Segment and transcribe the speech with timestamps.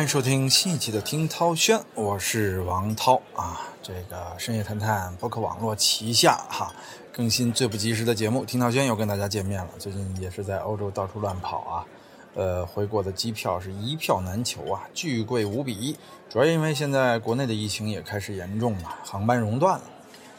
[0.00, 3.60] 欢迎收听新一期的听涛轩，我是王涛啊。
[3.82, 6.72] 这个深夜谈谈博客网络旗下哈
[7.12, 9.68] 更新最不及时的节目，听涛轩又跟大家见面了。
[9.78, 11.84] 最近也是在欧洲到处乱跑啊，
[12.34, 15.94] 呃，回国的机票是一票难求啊，巨贵无比。
[16.30, 19.84] 主要因为现在国内的疫情也开始严重了，航班熔断了。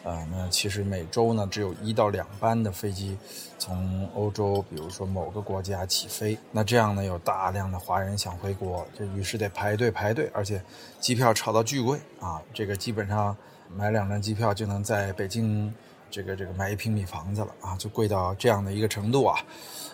[0.04, 3.16] 啊，那其实每周呢只有一到两班的飞机
[3.60, 6.38] 从欧洲，比如说某个国家起飞。
[6.52, 10.60] 那这样呢，有大量的华人想回国，就于是得排队排队，而且
[11.00, 12.42] 机票炒到巨贵啊！
[12.52, 13.36] 这个基本上
[13.76, 15.72] 买两张机票就能在北京
[16.10, 19.40] 这个这个买一平米房子了啊，就贵到这样的一个程度啊。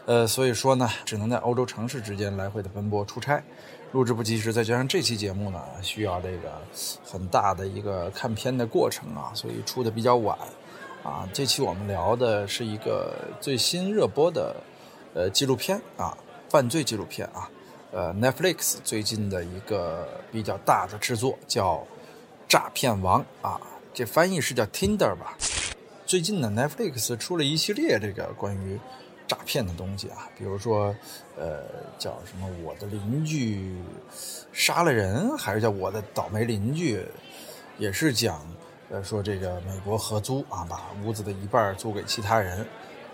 [0.06, 3.44] 呃，所以说呢，只能在欧洲城市之间来回的奔波出差。
[3.98, 6.62] 录制不及时，再加上这期节目呢，需要这个
[7.04, 10.38] 很大的一个看片的过程啊，所以出的比较晚
[11.02, 11.28] 啊。
[11.34, 14.56] 这期我们聊的是一个最新热播的
[15.16, 16.16] 呃纪录片啊，
[16.48, 17.50] 犯罪纪录片啊，
[17.92, 21.78] 呃，Netflix 最近的一个比较大的制作叫
[22.48, 23.60] 《诈骗王》啊，
[23.96, 25.36] 这翻译是叫 Tinder 吧？
[26.06, 28.80] 最近呢，Netflix 出了一系列这个关于。
[29.28, 30.96] 诈骗的东西啊，比如说，
[31.38, 31.64] 呃，
[32.00, 32.48] 叫什么？
[32.64, 33.76] 我的邻居
[34.54, 37.06] 杀了人，还是叫我的倒霉邻居？
[37.78, 38.42] 也是讲，
[38.90, 42.60] 呃，说这个美国合租啊，把屋子的一半租给其他人，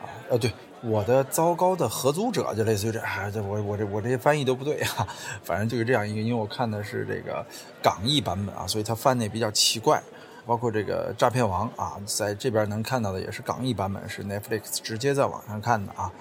[0.01, 0.53] 啊，呃，对，
[0.83, 5.07] 我的糟糕的合租者，就类似于这，啊，这我我这我这些翻译都不对啊，
[5.43, 7.45] 反正就是这样一个，因为我看的是这个
[7.81, 10.01] 港译版本啊，所以它翻的也比较奇怪。
[10.45, 16.11] 包括这个诈骗王啊，在这边能看到的也是港译版本，是 Netflix 直接在网上看的啊。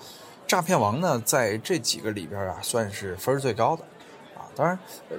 [0.47, 3.83] 诈骗王呢，在这几个里边啊，算是分最高的
[4.37, 4.45] 啊。
[4.55, 4.79] 当然，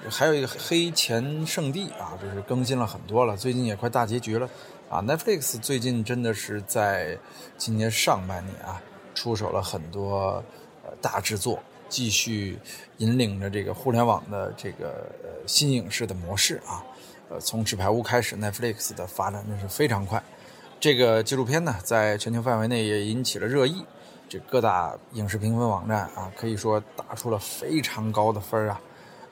[0.09, 4.47] 还有一个黑钱圣地啊，就是更新了很多了，最近也快大结局了
[4.89, 5.01] 啊。
[5.01, 7.17] Netflix 最近真的是在
[7.57, 8.79] 今年上半年啊，
[9.15, 10.43] 出手了很多
[11.01, 12.59] 大制作，继续
[12.97, 15.09] 引领着这个互联网的这个
[15.47, 16.85] 新影视的模式啊。
[17.39, 20.21] 从纸牌屋开始，Netflix 的发展真是非常快。
[20.79, 23.85] 这个纪录片呢，在全球范围内也引起了热议。
[24.29, 28.81] 这各大影视评分网站啊，可以说打出了非常高的分啊，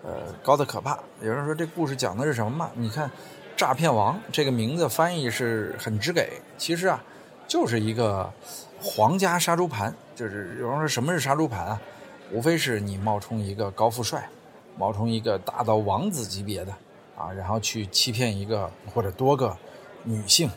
[0.03, 0.99] 呃，高的可怕。
[1.21, 2.71] 有人说这故事讲的是什么嘛？
[2.75, 3.09] 你看，
[3.57, 7.03] 《诈骗王》这个名字翻译是很直给，其实啊，
[7.47, 8.31] 就是一个
[8.79, 9.93] 皇家杀猪盘。
[10.15, 11.81] 就是有人说什么是杀猪盘啊？
[12.31, 14.29] 无非是你冒充一个高富帅，
[14.77, 16.73] 冒充一个大到王子级别的。
[17.21, 19.55] 啊，然后去欺骗一个或者多个
[20.03, 20.49] 女性，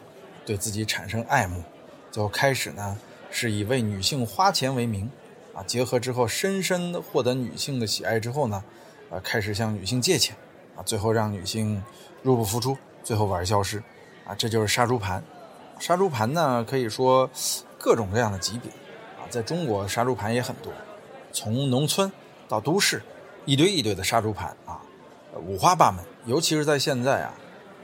[0.46, 1.62] 对自己产生爱慕，
[2.10, 2.98] 最后开始呢
[3.30, 5.10] 是以为女性花钱为名，
[5.52, 8.64] 啊，结合之后深深获得女性的喜爱之后呢，
[9.10, 10.34] 呃，开始向女性借钱，
[10.74, 11.82] 啊，最后让女性
[12.22, 13.82] 入不敷出，最后玩消失，
[14.26, 15.22] 啊，这就是杀猪盘。
[15.78, 17.28] 杀猪盘呢可以说
[17.76, 18.70] 各种各样的级别，
[19.20, 20.72] 啊，在中国杀猪盘也很多，
[21.30, 22.10] 从农村
[22.48, 23.02] 到都市，
[23.44, 24.80] 一堆一堆的杀猪盘啊。
[25.40, 27.34] 五花八门，尤其是在现在啊，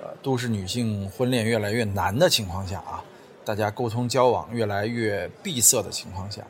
[0.00, 3.02] 呃，都市女性婚恋越来越难的情况下啊，
[3.44, 6.42] 大家沟通交往越来越闭塞的情况下，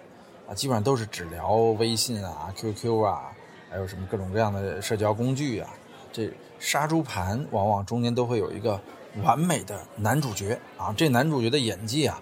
[0.47, 3.33] 啊，基本上都是只聊微信啊、QQ 啊，
[3.71, 5.71] 还有什么各种各样的社交工具啊。
[6.12, 8.78] 这杀猪盘往往中间都会有一个
[9.22, 12.21] 完美的男主角啊，这男主角的演技啊，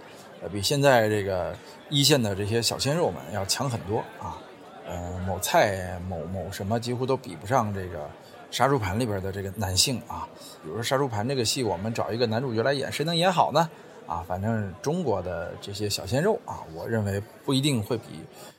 [0.53, 1.53] 比现在这个
[1.91, 4.39] 一线的这些小鲜肉们要强很多啊。
[4.87, 8.09] 呃，某菜、某某什么几乎都比不上这个。
[8.51, 10.27] 杀猪盘里边的这个男性啊，
[10.63, 13.69] 比如说杀猪盘这个戏，我们找一个男主角来演，谁能演好呢？
[14.07, 18.05] 啊，反正中国的这些小鲜肉啊，我认为不一定会比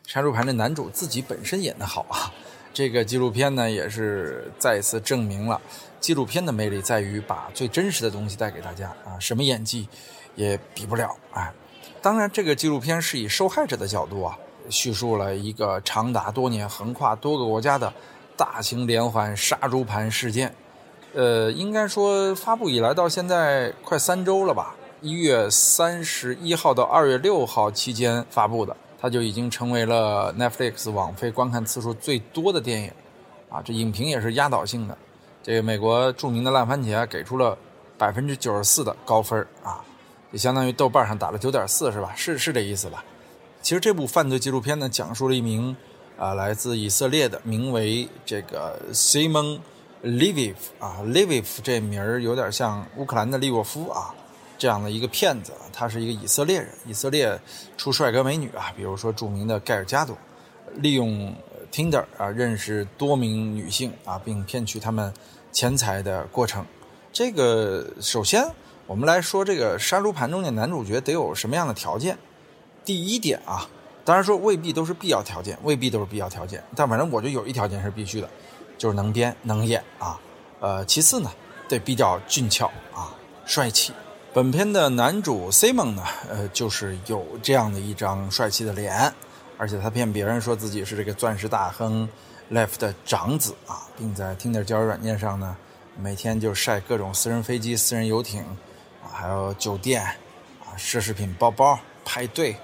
[0.05, 2.31] 杀猪盘的男主自己本身演的好啊。
[2.71, 5.59] 这个纪录片呢，也是再一次证明了
[5.99, 9.89] 纪录片的魅力在于把最真实的东西带给大家啊，什么演技
[10.35, 11.51] 也比不了啊。
[11.99, 14.37] 当然，这个纪录片是以受害者的角度啊，
[14.69, 17.91] 叙述了一个长达多年、横跨多个国家的。
[18.39, 20.55] 大型连环杀猪盘事件，
[21.13, 24.73] 呃，应该说发布以来到现在快三周了吧？
[25.01, 32.91] 一月三十一号到二月六号期间发布的，它就已经成为了 Netflix 网飞观看次数最多的电影，
[33.49, 34.97] 啊，这影评也是压倒性的。
[35.43, 37.57] 这个美国著名的烂番茄给出了
[37.97, 39.83] 百分之九十四的高分啊，
[40.31, 42.13] 也相当于豆瓣上打了九点四是吧？
[42.15, 43.03] 是是这意思吧？
[43.61, 45.75] 其实这部犯罪纪录片呢，讲述了一名。
[46.19, 49.57] 啊，来自以色列的，名为这个 Simon
[50.03, 54.13] Leviv 啊，Leviv 这名儿有点像乌克兰的利沃夫啊，
[54.57, 55.53] 这样的一个骗子。
[55.71, 57.39] 他是一个以色列人，以色列
[57.77, 60.17] 出帅哥美女啊，比如说著名的盖尔加朵，
[60.75, 61.33] 利用
[61.71, 65.13] Tinder 啊认识多名女性啊，并骗取他们
[65.53, 66.65] 钱财的过程。
[67.13, 68.45] 这个首先
[68.87, 72.17] 我们来说，这个杀猪盘中的男主角得有什么样的条件？
[72.83, 73.69] 第一点啊。
[74.09, 78.27] 当然说未必都是必要条件，未必都是必要条件，但反正我就有一条件是必须的，
[78.75, 80.19] 就是能编能演啊。
[80.59, 81.31] 呃，其次呢，
[81.67, 83.13] 得比较俊俏啊，
[83.45, 83.93] 帅气。
[84.33, 89.13] 本片的男主 Simon 呢，呃，就是有这样的一张帅气的脸，
[89.59, 92.09] 而且他骗别人说自己是这个钻石大亨
[92.51, 95.55] Left 的长子啊，并在 Tinder 交友软件上呢，
[96.01, 98.41] 每天就晒各种私人飞机、私人游艇
[99.03, 102.55] 啊，还有酒店啊、奢侈品包包、派对。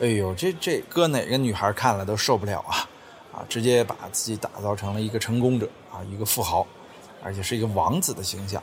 [0.00, 2.88] 哎呦，这这搁哪个女孩看了都受不了啊！
[3.32, 6.66] 啊，直接把自己打造成了一个成功者啊，一个富豪，
[7.22, 8.60] 而且是一个王子的形象。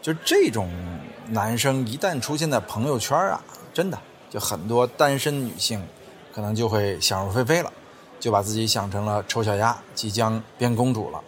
[0.00, 0.70] 就这种
[1.30, 3.42] 男生一旦出现在朋友圈啊，
[3.74, 3.98] 真的
[4.30, 5.82] 就很多单身女性
[6.32, 7.72] 可能就会想入非非了，
[8.20, 11.20] 就把自己想成了丑小鸭，即将变公主了。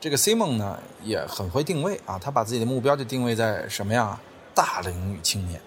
[0.00, 4.18] 这个 Simon 呢也很会定位啊，他把自己的目标就定位在什么呀？
[4.52, 5.60] 大龄女青年。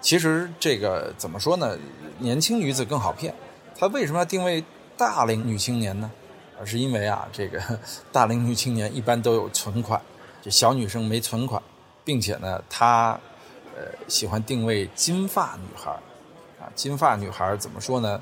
[0.00, 1.76] 其实这个怎么说呢？
[2.18, 3.34] 年轻女子更好骗。
[3.78, 4.62] 他为什么要定位
[4.96, 6.10] 大龄女青年呢？
[6.58, 7.60] 而是因为啊，这个
[8.12, 10.00] 大龄女青年一般都有存款。
[10.42, 11.62] 这小女生没存款，
[12.04, 13.18] 并且呢，她
[13.74, 15.90] 呃喜欢定位金发女孩
[16.60, 18.20] 啊，金发女孩怎么说呢？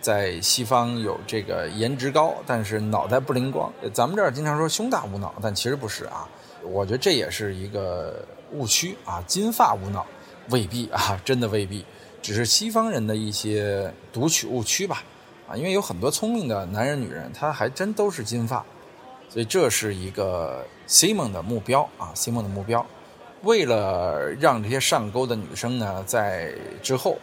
[0.00, 3.72] 在西方有这个颜值高，但是脑袋不灵光。
[3.92, 6.26] 咱们这儿经常说胸大无脑，但其实不是啊。
[6.62, 10.04] 我觉得这也是一个误区啊，金发无脑
[10.50, 11.84] 未必啊，真的未必，
[12.22, 15.02] 只是西方人的一些读取误区吧
[15.48, 18.64] 啊，因为有很多聪明的男人、女人，他还真都是金发。
[19.28, 22.86] 所以这是一个 Simon 的目标啊，Simon 的目标，
[23.42, 27.18] 为了让这些上钩的女生呢，在之后，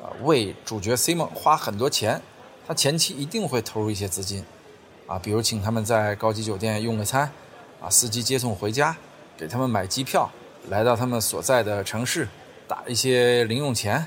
[0.00, 2.22] 啊，为主角 Simon 花很多钱，
[2.66, 4.44] 他前期一定会投入一些资金，
[5.08, 7.30] 啊，比如请他们在高级酒店用个餐，
[7.82, 8.96] 啊，司机接送回家，
[9.36, 10.30] 给他们买机票，
[10.68, 12.28] 来到他们所在的城市，
[12.68, 14.06] 打一些零用钱，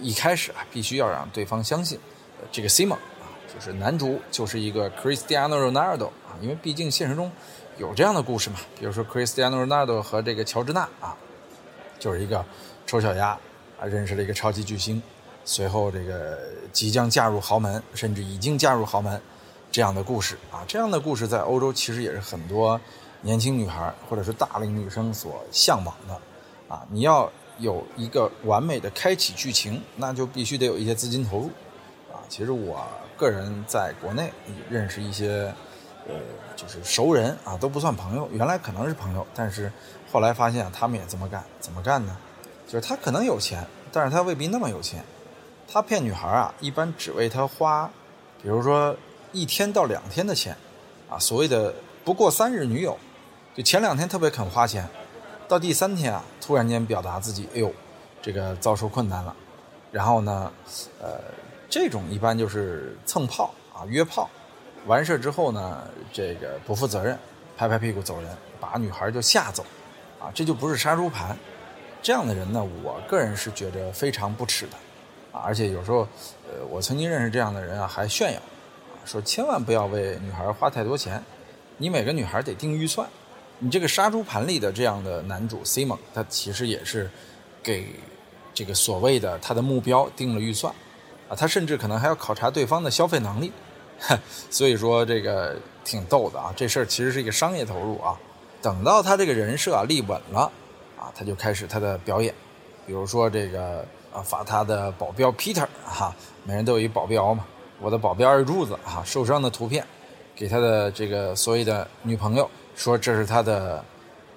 [0.00, 1.98] 一开始啊，必须要让对方相信，
[2.52, 6.38] 这个 Simon 啊，就是男主就是一个 Cristiano Ronaldo 啊。
[6.40, 7.30] 因为毕竟现实中
[7.78, 11.16] 有这样的故事嘛，比如说 Cristiano Ronaldo 和这个乔治娜啊，
[11.98, 12.44] 就是一个
[12.86, 13.38] 丑小鸭
[13.80, 15.02] 啊认识了一个超级巨星，
[15.44, 16.38] 随后这个
[16.72, 19.20] 即将嫁入豪门，甚至已经嫁入豪门
[19.72, 22.80] 这样的故事啊，这样的故事在欧洲其实也是很多
[23.22, 26.14] 年轻女孩或者是大龄女生所向往的
[26.68, 26.86] 啊。
[26.90, 31.46] 你要有一个完美的开启剧情，那就必须得有一些资金投入
[32.12, 32.20] 啊。
[32.28, 32.86] 其实我
[33.16, 34.32] 个人在国内
[34.70, 35.52] 认识一些。
[36.08, 36.14] 呃，
[36.54, 38.28] 就是熟人啊，都不算朋友。
[38.30, 39.72] 原来可能是朋友，但是
[40.12, 41.42] 后来发现他们也这么干。
[41.58, 42.16] 怎么干呢？
[42.64, 45.02] 就是他可能有钱，但是他未必那么有钱。
[45.66, 47.90] 他骗女孩啊，一般只为他花，
[48.40, 48.96] 比如说
[49.32, 50.56] 一天到两天的钱，
[51.10, 51.74] 啊，所谓的
[52.04, 52.96] 不过三日女友，
[53.56, 54.88] 就前两天特别肯花钱，
[55.48, 57.72] 到第三天啊，突然间表达自己，哎呦，
[58.20, 59.34] 这个遭受困难了。
[59.92, 60.52] 然后呢，
[61.00, 61.20] 呃，
[61.70, 64.28] 这种一般就是蹭炮啊，约炮。
[64.86, 65.82] 完事之后呢，
[66.12, 67.16] 这个不负责任，
[67.56, 69.64] 拍拍屁股走人，把女孩就吓走，
[70.20, 71.36] 啊，这就不是杀猪盘。
[72.02, 74.76] 这样的人呢，我个人是觉得非常不耻的，
[75.32, 76.06] 啊，而且有时候，
[76.48, 81.22] 呃，我曾经认识这样的人啊，还炫耀，啊，说千万不要为女孩花太多钱，
[81.78, 83.08] 你每个女孩得定预算。
[83.58, 87.10] 你这个杀猪盘里的这样的男主 Simon，他其实也是
[87.62, 87.86] 给
[88.52, 90.72] 这个所谓的他的目标定了预算，
[91.28, 93.50] 啊，他甚至可能还要考察对方的消费能力。
[94.50, 98.14] 所以说这个挺逗的啊，这事儿其实是一个商业投入啊。
[98.60, 100.52] 等到他这个人设立稳了
[100.98, 102.34] 啊，他就开始他的表演，
[102.86, 107.46] 比如说这个啊发他的保镖 Peter 哈，每人都有一保镖嘛，
[107.80, 109.82] 我的保镖二柱子哈受伤的图片，
[110.34, 113.84] 给他的这个所谓的女朋友说这是他的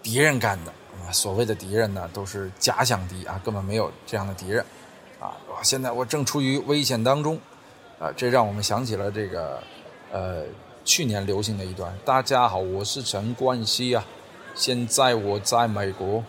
[0.01, 0.72] 敌人干的
[1.05, 4.65] 啊，所谓的敌人呢都是假想敌啊，根本没有这样的敌人
[5.19, 5.38] 啊。
[5.62, 7.39] 现在我正处于危险当中。
[8.00, 9.62] 啊，这让我们想起了这个，
[10.10, 10.46] 呃，
[10.86, 11.93] 去年流行的一段。
[12.05, 14.01] 大家好，我是陈冠希啊，
[14.55, 16.24] 现在我在美国，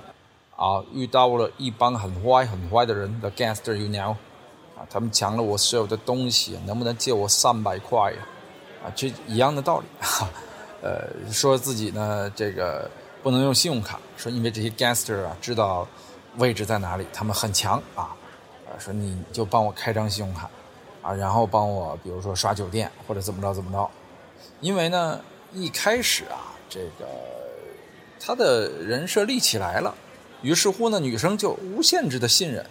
[0.56, 4.16] 啊，遇到了一帮很坏很坏的人，the gangster you know，
[4.76, 8.18] 啊，他们抢了我所有的东西，能不能借我三百块呀？
[8.84, 10.28] 啊，这一样的道理，哈，
[10.82, 12.90] 呃，说自己呢，这个
[13.22, 15.86] 不能用信用卡，说因为这些 gangster 啊，知道
[16.36, 18.14] 位置在哪里，他们很强啊，
[18.66, 20.48] 啊，说你就帮我开张信用卡。
[21.02, 23.90] 啊，然后帮我，比如说刷酒店或者怎么着怎么着，
[24.60, 25.18] 因为呢，
[25.50, 27.08] 一开始啊，这个
[28.20, 29.94] 他的人设立起来了，
[30.42, 32.62] 于是乎呢，女生就无限制的信任，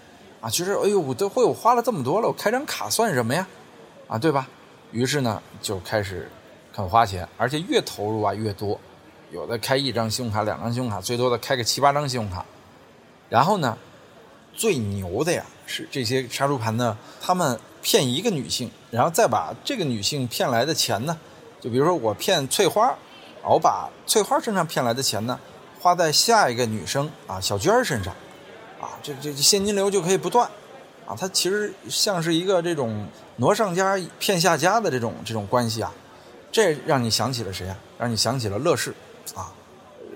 [0.41, 3.47] 啊，其实哎呦，我都会我花了这么多了，我开张卡算什么呀？
[4.07, 4.47] 啊，对吧？
[4.91, 6.29] 于是呢，就开始
[6.73, 8.79] 肯花钱，而且越投入啊越多，
[9.31, 12.45] 有的开一张信用卡、两张信用卡，最多的开个七八张信用卡，
[13.29, 13.77] 然后呢，
[14.53, 17.59] 最牛的呀是这些杀猪盘呢，他们。
[17.81, 21.17] 骗一个女性，然后再把这个女性骗来的钱呢，
[21.61, 22.93] 就比如说我骗翠花，
[23.41, 25.39] 我把翠花身上骗来的钱呢，
[25.79, 28.13] 花在下一个女生啊小娟身上，
[28.81, 30.45] 啊，这这现金流就可以不断，
[31.07, 33.07] 啊，它其实像是一个这种
[33.37, 35.89] 挪上家骗下家的这种这种关系啊，
[36.51, 37.77] 这让你想起了谁啊？
[37.97, 38.93] 让你想起了乐视，
[39.35, 39.51] 啊，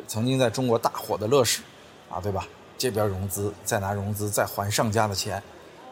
[0.08, 1.62] 曾经在中国大火的乐视，
[2.10, 2.48] 啊，对吧？
[2.78, 5.42] 这边融资，再拿融资，再还上家的钱，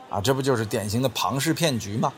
[0.10, 2.12] 啊，这不就是典型的庞氏骗局吗？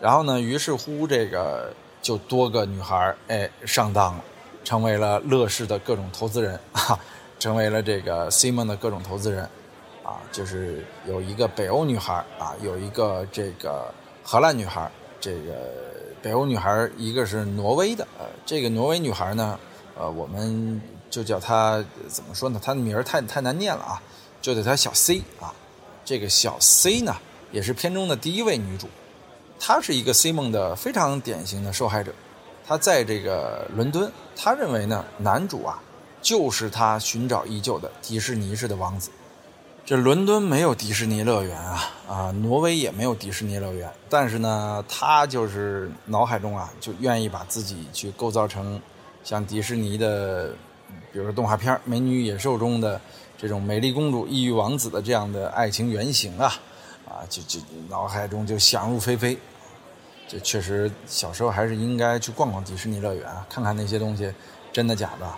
[0.00, 4.24] 然后呢，于是乎这个就多个女孩哎上当了。
[4.64, 6.98] 成为了乐视的各种投资人 啊，
[7.38, 9.42] 成为了这个 Simon 的各种投资人，
[10.02, 13.92] 啊，就是有一个北欧女孩啊，有一个这个
[14.22, 15.52] 荷兰女孩，这个
[16.24, 19.60] 北欧女孩一个是挪威的，呃，这个挪威女孩呢，
[19.94, 22.58] 呃，我们就叫她怎么说呢？
[22.64, 24.02] 她的名儿太太难念了啊，
[24.40, 25.52] 就叫她小 C 啊。
[26.02, 27.14] 这个小 C 呢，
[27.52, 28.88] 也是片中的第一位女主，
[29.60, 32.10] 她是一个 C 梦的非常典型的受害者。
[32.66, 35.78] 她在这个伦敦，她认为呢，男主啊，
[36.22, 39.10] 就是她寻找已久的迪士尼式的王子。
[39.86, 48.80] 这伦敦没有迪士尼乐园啊，啊，挪威也没有迪士尼乐园，但是呢，他就是脑海中啊，就愿意把自己去构造成
[49.22, 50.52] 像迪士尼的，
[51.12, 52.98] 比如说动画片《美女与野兽》中的
[53.36, 56.54] 这种美丽公主异域王子的这样的爱情原型啊，
[57.06, 57.60] 啊，就就
[57.90, 59.36] 脑海中就想入非非。
[60.26, 64.32] 这确实，小时候还是应该去逛逛迪士尼乐园啊，看看那些东西
[64.72, 65.30] 真的假的。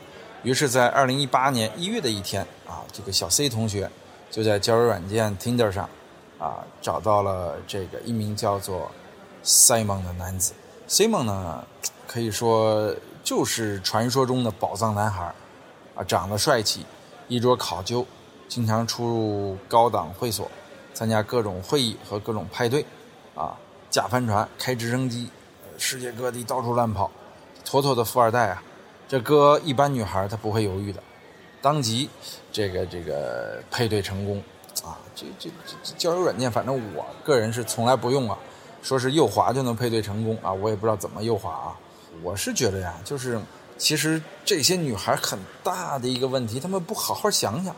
[0.44, 3.90] 于是，在二零一八年一月的一天啊，这个小 C 同学
[4.30, 5.88] 就在交友软件 Tinder 上
[6.38, 8.90] 啊找到了这个一名叫做
[9.44, 10.52] Simon 的男子。
[10.88, 11.64] Simon 呢，
[12.06, 15.34] 可以说就是传说中的宝藏男孩
[15.94, 16.84] 啊，长得帅气，
[17.28, 18.06] 衣着考究，
[18.48, 20.50] 经常出入高档会所，
[20.94, 22.84] 参加各种会议和各种派对
[23.34, 23.56] 啊。
[23.88, 25.30] 驾帆船，开直升机，
[25.78, 27.10] 世界各地到处乱跑，
[27.64, 28.62] 妥妥的富二代啊！
[29.08, 31.02] 这哥一般女孩她不会犹豫的，
[31.66, 32.08] 当即
[32.52, 34.40] 这个这个配对成功
[34.84, 34.96] 啊！
[35.16, 35.50] 这这
[35.82, 38.38] 这交友软件，反正我个人是从来不用啊，
[38.82, 41.76] 说是右滑就能配对成功啊，我也不知道怎么右滑啊。
[42.22, 43.40] 我是觉得呀，就是
[43.76, 47.74] 其实这些女孩很大的一个问题，她们不好好想想，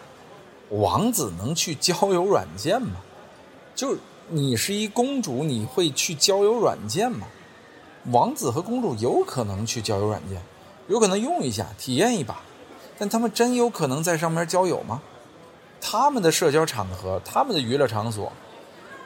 [0.69, 2.97] 王子能去交友软件吗？
[3.75, 3.97] 就。
[4.31, 7.27] 你是一公主，你会去交友软件吗？
[8.13, 10.43] 王子和公主有可能去交友软件，
[10.87, 12.43] 有可能用一下体验一把，
[12.99, 15.01] 但他们真有可能在上面交友吗？
[15.81, 18.33] 他们的社交场合，他们的娱乐场所，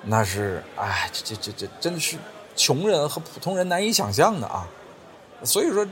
[0.05, 2.17] 那是哎，这这这这真的是
[2.57, 4.67] 穷人和普通人难以想象的啊！
[5.45, 5.87] 所以说，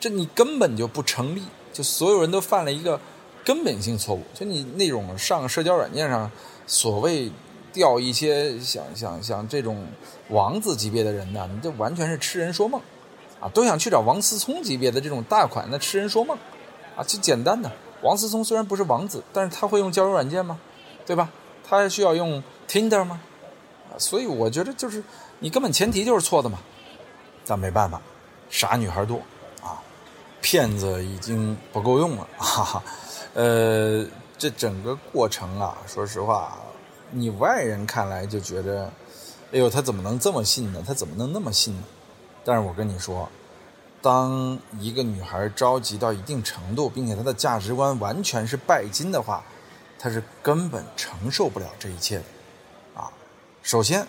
[0.00, 3.00] 这你根本就不成立，就所有人都犯了一个
[3.44, 6.30] 根本性错误，就你那种上社交软件上
[6.66, 7.30] 所谓。
[7.70, 9.86] 钓一些像像像这种
[10.30, 12.80] 王子级别的人呢，你这完全是痴人说梦，
[13.38, 16.36] 啊，都想去找王思聪级别的这种大款，那痴人说梦，
[16.98, 17.70] 啊，就简单的。
[18.02, 20.58] 王思聪虽然不是王子，但是他会用交友软件吗？
[21.06, 21.30] 对吧？
[21.66, 23.20] 他还需要用 Tinder 吗？
[23.96, 25.02] 所以我觉得就是
[25.38, 26.58] 你根本前提就是错的嘛。
[27.46, 28.00] 但没办法，
[28.50, 29.20] 傻女孩多
[29.62, 29.80] 啊，
[30.40, 32.82] 骗子已经不够用了， 哈哈。
[33.34, 34.04] 呃，
[34.36, 36.58] 这整个过程啊，说实话。
[37.10, 38.90] 你外人看来就觉得，
[39.52, 40.84] 哎呦，他怎么能这么信呢？
[40.86, 41.82] 他怎么能那么信呢？
[42.44, 43.28] 但是我跟你说，
[44.00, 49.42] 当一个女孩着急到一定程度，并且她的价值观完全是拜金的话，
[49.98, 52.24] 她是根本承受不了这一切的。
[52.94, 53.10] 啊，
[53.62, 54.06] 首先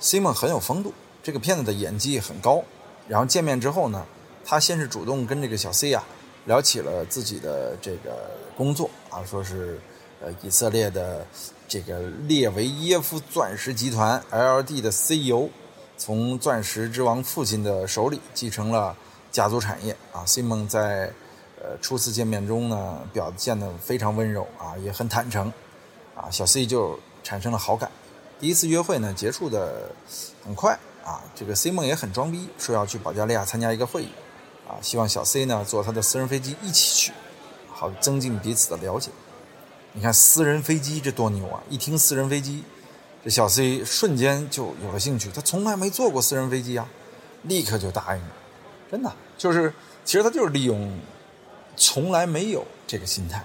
[0.00, 2.62] ，Simon 很有风度，这个骗子的演技很高。
[3.08, 4.04] 然后见面之后呢，
[4.44, 6.04] 他先是主动跟这个小 C 啊
[6.46, 9.80] 聊起了自己的这个工作啊，说是
[10.20, 11.26] 呃以色列的。
[11.66, 11.98] 这个
[12.28, 15.48] 列维耶夫钻石集团 （LD） 的 CEO，
[15.96, 18.94] 从钻石之王父亲的手里继承了
[19.34, 20.22] 家族产业啊。
[20.24, 21.12] Simon 在
[21.60, 25.52] 呃初次见面中呢，表现得非常温柔啊，也很坦诚
[26.14, 27.90] 啊，小 C 就产生了好感。
[28.38, 29.90] 第一次约会呢，结束的
[30.44, 31.20] 很快啊。
[31.34, 34.10] 这个 Simon 也很装逼，说要去保加利亚参加一个会议
[34.68, 37.12] 啊，希望小 C 呢坐他的私人飞机一起去，
[37.72, 39.10] 好增进彼此的了解。
[39.92, 41.62] 你看私人飞机这多牛啊！
[41.68, 42.64] 一听私人飞机，
[43.24, 45.30] 这小 C 瞬间就有了兴趣。
[45.34, 46.88] 他从来没坐过私人飞机啊，
[47.42, 48.28] 立刻就答应了。
[48.94, 49.74] 真的，就是
[50.04, 50.96] 其实他就是利用
[51.74, 53.42] 从来没有这个心态，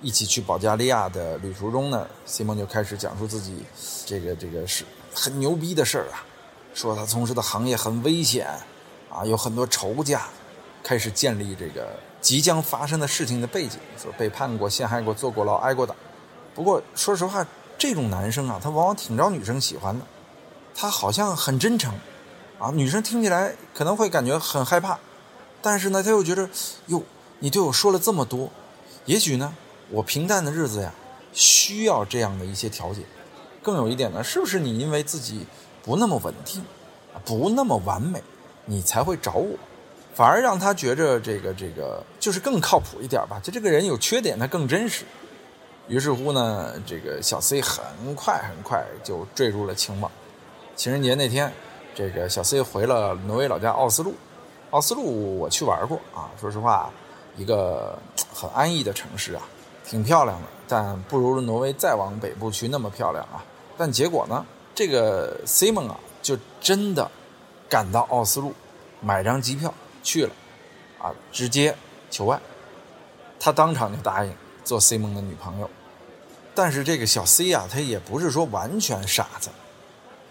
[0.00, 3.64] 一起去保加利亚的旅途中呢西蒙就开始讲述自己
[4.06, 6.22] 这个这个是很牛逼的事儿啊，
[6.72, 8.46] 说他从事的行业很危险
[9.10, 10.28] 啊，有很多仇家，
[10.84, 11.88] 开始建立这个。
[12.20, 15.94] 即将发生的事情的背景，说背叛过、陷害过、坐过牢、挨过打。
[16.54, 17.44] 不过说实话，
[17.76, 20.04] 这种男生啊，他往往挺招女生喜欢的。
[20.74, 21.92] 他好像很真诚，
[22.60, 24.98] 啊，女生听起来可能会感觉很害怕，
[25.62, 26.46] 但是呢，他又觉得，
[26.88, 27.02] 哟，
[27.38, 28.50] 你对我说了这么多，
[29.06, 29.54] 也许呢，
[29.88, 30.92] 我平淡的日子呀，
[31.32, 33.00] 需要这样的一些调节。
[33.62, 35.46] 更有一点呢，是不是你因为自己
[35.82, 36.62] 不那么稳定，
[37.24, 38.22] 不那么完美，
[38.66, 39.56] 你才会找我？
[40.14, 43.40] 反而让他觉着这个这个就是更靠谱一点吧。
[43.42, 45.04] 就这个人有缺点，他更真实。
[45.88, 50.12] 于是乎呢，这个小 C 很快很快就坠入了情网。
[50.76, 51.52] 情人节那天，
[52.00, 54.14] 这个小 C 回了挪威老家奥斯陆。
[54.70, 56.88] 奥斯陆我去玩过啊，说实话，
[57.36, 57.98] 一个
[58.32, 59.42] 很安逸的城市啊，
[59.84, 63.44] 挺漂亮的，但不如挪威再往北部去那么漂亮啊。
[63.76, 67.10] 但结果呢，这个 Simon 啊，就真的
[67.68, 68.54] 赶到奥斯陆，
[69.02, 70.32] 买张机票去了，
[70.98, 71.76] 啊，直接
[72.10, 72.40] 求爱，
[73.38, 75.68] 他当场就答应做 Simon 的女朋友。
[76.54, 79.50] 但是这个小 C 啊，他也不是说完全傻子，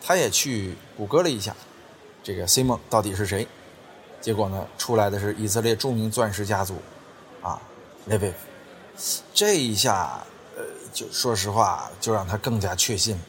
[0.01, 1.56] 他也去谷歌了一下，
[2.24, 3.48] 这个 Simon 到底是谁。
[4.22, 6.75] 结果呢，出来的是以色列著名钻石家族，
[7.41, 7.58] 啊
[8.10, 8.34] ，Levi，
[9.34, 10.22] 这一下，
[10.58, 10.63] 呃，
[10.94, 13.22] 就说实话，就让他更加确信了，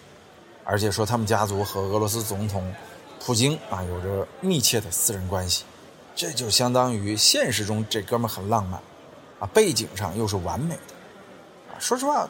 [0.65, 2.75] 而且说他们家族和俄罗斯总统
[3.25, 5.63] 普京啊有着密切的私人关系，
[6.17, 8.81] 这就相当于现实中这哥们很浪漫，
[9.39, 12.29] 啊，背景上又是完美的，啊，说实话，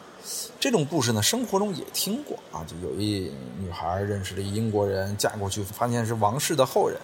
[0.59, 6.97] 这种故事呢，生活中也听过啊，就有一女孩认识了一英国人，嫁过去发现是王室的后人。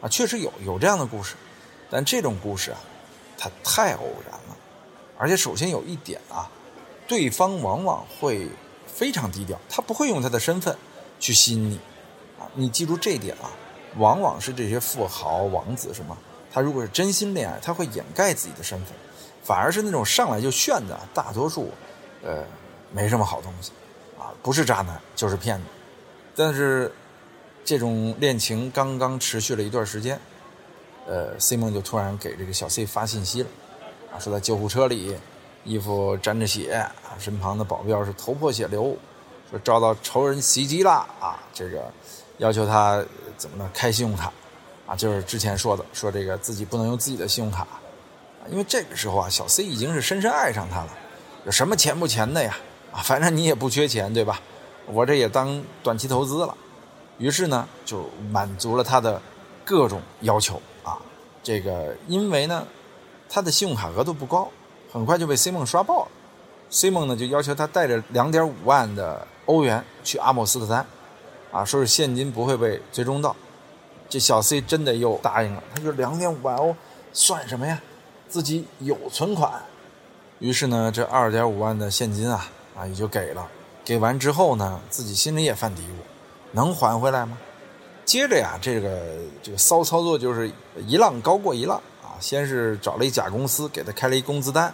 [0.00, 1.34] 啊，确实有有这样的故事，
[1.90, 2.78] 但这种故事啊，
[3.36, 4.56] 它太偶然了，
[5.18, 6.48] 而且首先有一点啊，
[7.08, 8.48] 对方往往会
[8.86, 10.76] 非常低调，他不会用他的身份
[11.18, 11.80] 去吸引你，
[12.38, 13.50] 啊，你记住这一点啊，
[13.96, 16.16] 往往是这些富豪王子什么，
[16.52, 18.94] 他如果是真心恋爱，他会掩盖自己的身份，
[19.42, 21.72] 反而是那种上来就炫的，大多数，
[22.22, 22.44] 呃，
[22.92, 23.72] 没什么好东西，
[24.18, 25.64] 啊，不是渣男就是骗子，
[26.34, 26.92] 但是。
[27.64, 30.18] 这种恋情刚刚持续了一段时间，
[31.06, 33.48] 呃，C 梦就突然给这个小 C 发信息了，
[34.10, 35.14] 啊，说在救护车里，
[35.64, 38.96] 衣服沾着血，啊，身旁的保镖是头破血流，
[39.50, 41.92] 说遭到仇人袭击了，啊，这个
[42.38, 43.04] 要求他
[43.36, 43.70] 怎么呢？
[43.74, 44.32] 开信用卡，
[44.86, 50.88] 啊，就是之前说的，说这个自己不能用自己的信用卡，啊，因为这个时候啊，小 C 已经是深深爱上他了，
[51.44, 52.56] 有什么钱不钱的呀？
[52.92, 54.40] 啊，反正你也不缺钱，对吧？
[54.86, 56.54] 我这也当短期投资了。
[57.18, 59.20] 于是呢，就满足了他的
[59.64, 60.98] 各种要求啊。
[61.42, 62.66] 这个因为呢，
[63.28, 64.48] 他的信用卡额度不高，
[64.92, 66.08] 很快就被 C 梦刷爆了。
[66.70, 70.86] C 梦呢就要求他带着两点五万的欧元去阿姆斯特丹，
[71.50, 73.34] 啊，说是现金不会被追踪到。
[74.08, 76.74] 这小 C 真的又答应了，他说两点五万欧
[77.12, 77.80] 算什么呀？
[78.28, 79.52] 自己有存款。
[80.38, 83.46] 于是呢，这二点五万的现金啊啊也就给了。
[83.84, 85.86] 给完之后呢，自己心里也犯嘀咕。
[86.52, 87.36] 能还回来吗？
[88.04, 90.50] 接着呀，这个这个骚操作就是
[90.86, 92.16] 一浪高过一浪啊！
[92.20, 94.72] 先是找了一假公司给他开了一工资单，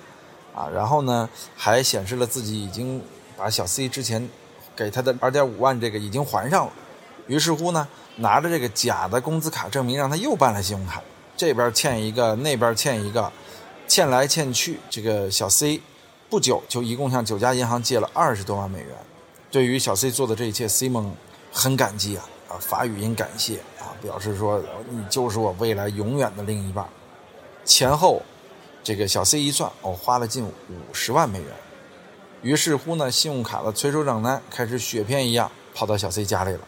[0.54, 3.02] 啊，然后呢还显示了自己已经
[3.36, 4.30] 把小 C 之前
[4.76, 6.72] 给他的二点五万这个已经还上了。
[7.26, 11.02] 于是乎呢，拿着这个假的工资卡证明，让他又办了信用卡，
[11.36, 13.32] 这边欠一个，那边欠一个，
[13.88, 15.80] 欠来欠去，这个小 C
[16.28, 18.88] 不久就一共向九家银行借了二十多万美元。
[19.50, 21.10] 对于小 C 做的这一切，Simon。
[21.56, 24.60] 很感激啊啊，发语音感谢啊，表示说
[24.90, 26.84] 你就是我未来永远的另一半。
[27.64, 28.20] 前后，
[28.82, 30.52] 这个小 C 一算，哦，花了近五
[30.92, 31.48] 十万美元。
[32.42, 36.60] 于是乎呢，信用卡的催收账单开始雪片一样跑到小 C 家里了。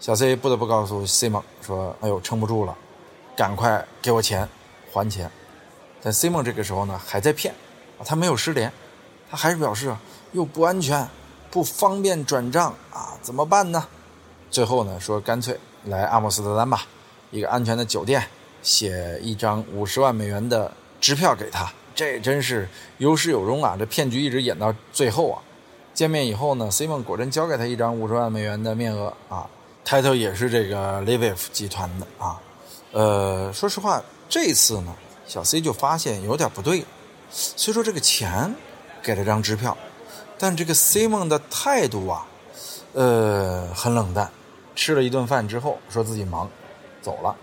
[0.00, 2.74] 小 C 不得不告诉 C 梦说：“哎呦，撑不住了，
[3.36, 4.48] 赶快给我钱，
[4.90, 5.30] 还钱。”
[6.00, 7.54] 但 C 梦这个时候呢，还在骗，
[8.04, 8.72] 他没有失联，
[9.30, 9.94] 他还是表示
[10.32, 11.08] 又不安全，
[11.50, 13.86] 不方便转账啊，怎么办呢？
[14.50, 16.86] 最后呢，说干脆来阿姆斯特丹吧，
[17.30, 18.22] 一个安全的酒店，
[18.62, 21.72] 写一张五十万美元的支票给他。
[21.94, 23.74] 这真是有始有终啊！
[23.78, 25.42] 这骗局一直演到最后啊。
[25.94, 29.48] 见面以后呢，Simon 果真交给他一张五十万美元的面额啊
[29.82, 32.38] ，title 也是这个 Leviv 集团的啊。
[32.92, 34.94] 呃，说实话，这次呢，
[35.26, 36.84] 小 C 就发现有点不对。
[37.30, 38.54] 虽说这个钱
[39.02, 39.76] 给了张支票，
[40.38, 42.26] 但这个 Simon 的态度啊。
[42.92, 44.30] 呃，很冷淡，
[44.74, 46.48] 吃了一顿饭之后，说自己忙，
[47.02, 47.36] 走了。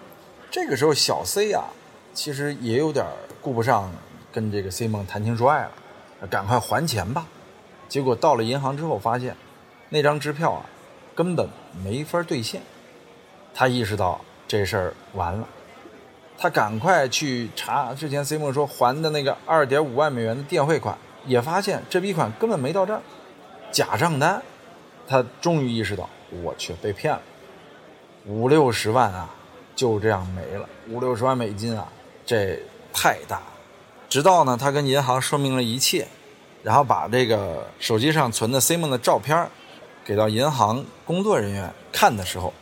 [0.50, 1.66] 这个时候，小 C 啊，
[2.12, 3.06] 其实也有点
[3.40, 3.92] 顾不上
[4.32, 7.28] 跟这个 Simon 谈情说爱了，赶快还钱吧。
[7.88, 9.38] 结果到了银行之后，发现
[9.90, 10.66] 那张支票啊，
[11.14, 11.48] 根本
[11.84, 12.60] 没法兑现。
[13.54, 15.48] 他意识到这事儿完了，
[16.44, 23.02] 他赶快去查之前 Simon 说还的那个二点五万美元的电汇款，也发现这笔款根本没到账，
[23.72, 24.44] 假账单。
[25.08, 26.10] 他终于意识到，
[26.44, 27.22] 我去被骗了，
[28.26, 29.30] 五六十万啊，
[29.74, 31.88] 就这样没了，五六十万美金啊，
[32.26, 32.60] 这
[32.92, 33.42] 太大。
[34.10, 36.06] 直到呢，他跟银行说明了一切，
[36.62, 39.48] 然后把这个手机上存的 Simon 的照片
[40.04, 42.54] 给到银行工作人员看的时候，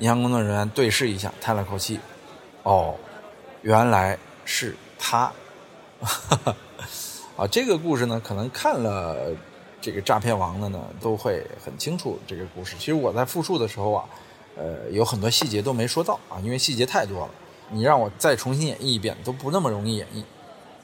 [0.00, 2.00] 银行工作人员对视一下，叹了口气
[2.64, 2.96] ：“哦，
[3.62, 5.32] 原来是他。
[7.34, 9.34] ”啊，这个故事呢，可能看了
[9.80, 12.76] 这个诈骗王的呢，都会很清楚这个故事。
[12.78, 14.04] 其实我在复述的时候啊，
[14.54, 17.30] 呃，有很多细节都没说到啊，因为细节太多了，
[17.70, 20.22] 你让我再重新演绎一遍都不那么容易演绎。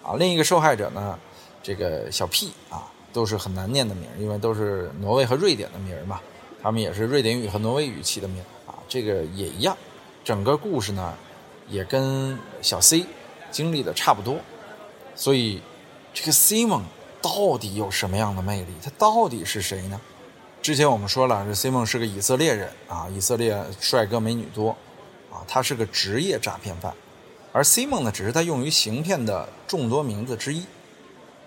[0.03, 1.19] 啊，另一个受害者呢，
[1.63, 6.19] 这个小 P 啊，都是很难念的名，因为都是挪威和瑞典的名嘛，
[6.63, 9.77] 他们也是瑞典语和挪威语起的名啊，这个也一样。
[10.25, 11.15] 整个故事呢，
[11.69, 13.05] 也跟小 C
[13.51, 14.39] 经历的差不多，
[15.15, 15.63] 所以
[16.13, 16.83] 这个 Simon
[17.21, 18.73] 到底有什么样的魅力？
[18.83, 20.01] 他到底是谁呢？
[20.61, 24.71] 之前我们说了，这 Simon 是个以色列人啊，以色列帅哥美女多
[25.31, 26.93] 啊，他是个职业诈骗犯。
[27.53, 30.65] 而 Simon 呢，只是他用于行骗的众多名字之一。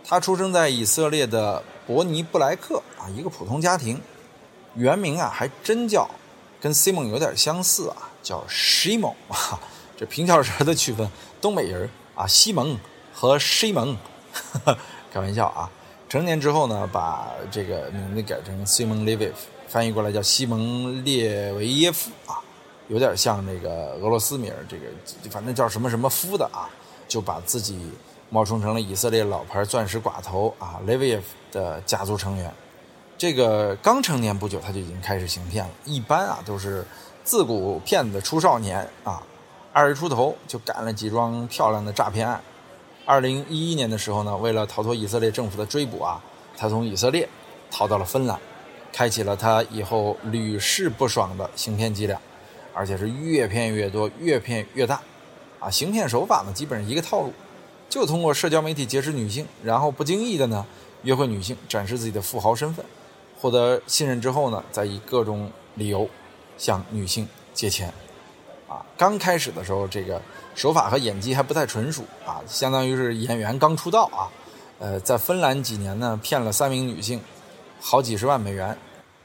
[0.03, 4.01] 他出生在以色列的伯尼布莱克啊，一个普通家庭。
[4.75, 6.09] 原名啊，还真叫
[6.59, 9.13] 跟 Simon 有点相似啊，叫 Shimon。
[10.01, 11.07] 这平翘舌的区分，
[11.39, 12.75] 东北人啊，西蒙
[13.13, 13.95] 和西蒙，
[15.13, 15.69] 开玩笑啊。
[16.09, 22.41] 成年之后呢，把这个名字改成西蒙列维夫翻译过来叫西蒙列维耶夫啊。
[22.87, 24.85] 有点像那个俄罗斯名这个
[25.29, 26.65] 反正叫什么什么夫的啊，
[27.07, 27.79] 就把自己
[28.31, 32.51] 冒充成了以色列老牌钻石寡头啊 Leviev 的家族成员。
[33.19, 35.71] 这个刚成年不久，他就已经开始行骗了。
[35.85, 36.83] 一般啊，都是
[37.23, 39.21] 自古骗子出少年啊，
[39.73, 42.41] 二十出头就干了几桩漂亮的诈骗案。
[43.05, 46.21] 二零一一年的时候呢，为了逃脱以色列政府的追捕啊，
[46.57, 47.27] 他从以色列
[47.69, 48.39] 逃到了芬兰，
[48.91, 52.19] 开启了他以后屡试不爽的行骗伎俩。
[52.73, 55.01] 而且是越骗越多，越骗越大，
[55.59, 57.33] 啊，行骗手法呢，基本上一个套路，
[57.89, 60.65] 就通过社交媒体结识女性，然后不经意的呢
[61.03, 62.85] 约会女性，展示自己的富豪身份，
[63.37, 66.09] 获得信任之后呢，再以各种理由
[66.57, 67.93] 向女性借钱，
[68.71, 70.21] 啊，刚开始的时候这个
[70.55, 74.31] 手法和演技还不太纯熟啊，相当于是演员刚出道啊，
[74.79, 77.21] 呃，在芬兰几年呢，骗了三名女性，
[77.81, 78.77] 好几十万美元。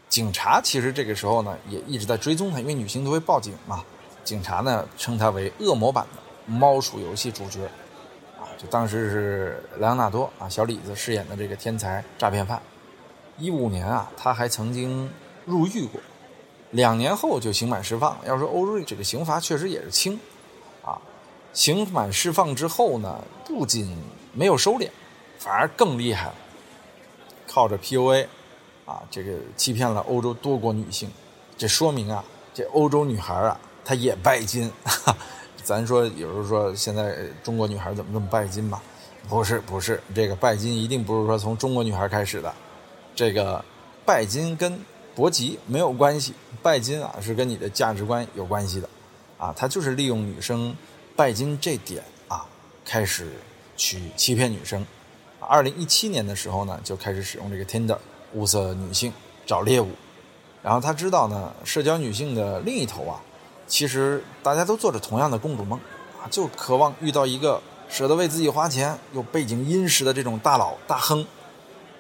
[0.09, 3.85] 警察其实这个时候呢，也一直在追踪他，因为女性都会报警嘛。
[4.25, 6.21] 警察呢称他为恶魔版的
[6.53, 7.67] 猫鼠游戏主角，
[8.37, 12.61] 啊，就当时是莱昂纳多啊，小李子饰演的这个天才诈骗犯。
[13.39, 15.09] 一五年啊，他还曾经
[15.45, 16.01] 入狱过，
[16.71, 18.17] 两年后就刑满释放。
[18.27, 20.19] 要说欧洲这个刑罚确实也是轻，
[20.85, 20.99] 啊，
[21.53, 23.97] 刑满释放之后呢，不仅
[24.33, 24.91] 没有收敛，
[25.39, 26.35] 反而更厉害了，
[27.47, 28.27] 靠着 PUA。
[28.87, 31.11] 啊，这个欺骗了欧洲多国女性，
[31.59, 32.25] 这说明啊，
[32.55, 34.71] 这欧洲女孩啊，她也拜金。
[35.65, 38.81] 咱说有时候说现在中国女孩怎么这么拜金吧？
[39.29, 42.55] 不是不是，这个拜金一定不是说从中国女孩开始的，
[43.13, 43.65] 这个
[44.05, 44.79] 拜金跟
[45.17, 48.89] 国籍没有关系，拜金啊是跟你的价值观有关系的，
[49.39, 50.77] 啊，他就是利用女生
[51.17, 52.47] 拜金这点啊，
[52.85, 53.33] 开始
[53.77, 54.87] 去欺骗女生。
[55.41, 57.99] 二零一七年的时候呢，就开始使用这个 Tinder。
[58.35, 59.11] 物色女性
[59.47, 59.89] 找猎物，
[60.61, 63.23] 然后他知道呢，社交女性的另一头啊，
[63.67, 65.79] 其实大家都做着同样的公主梦
[66.21, 71.25] 啊，就渴望遇到一个舍得为自己花钱又背景殷实的这种大佬大亨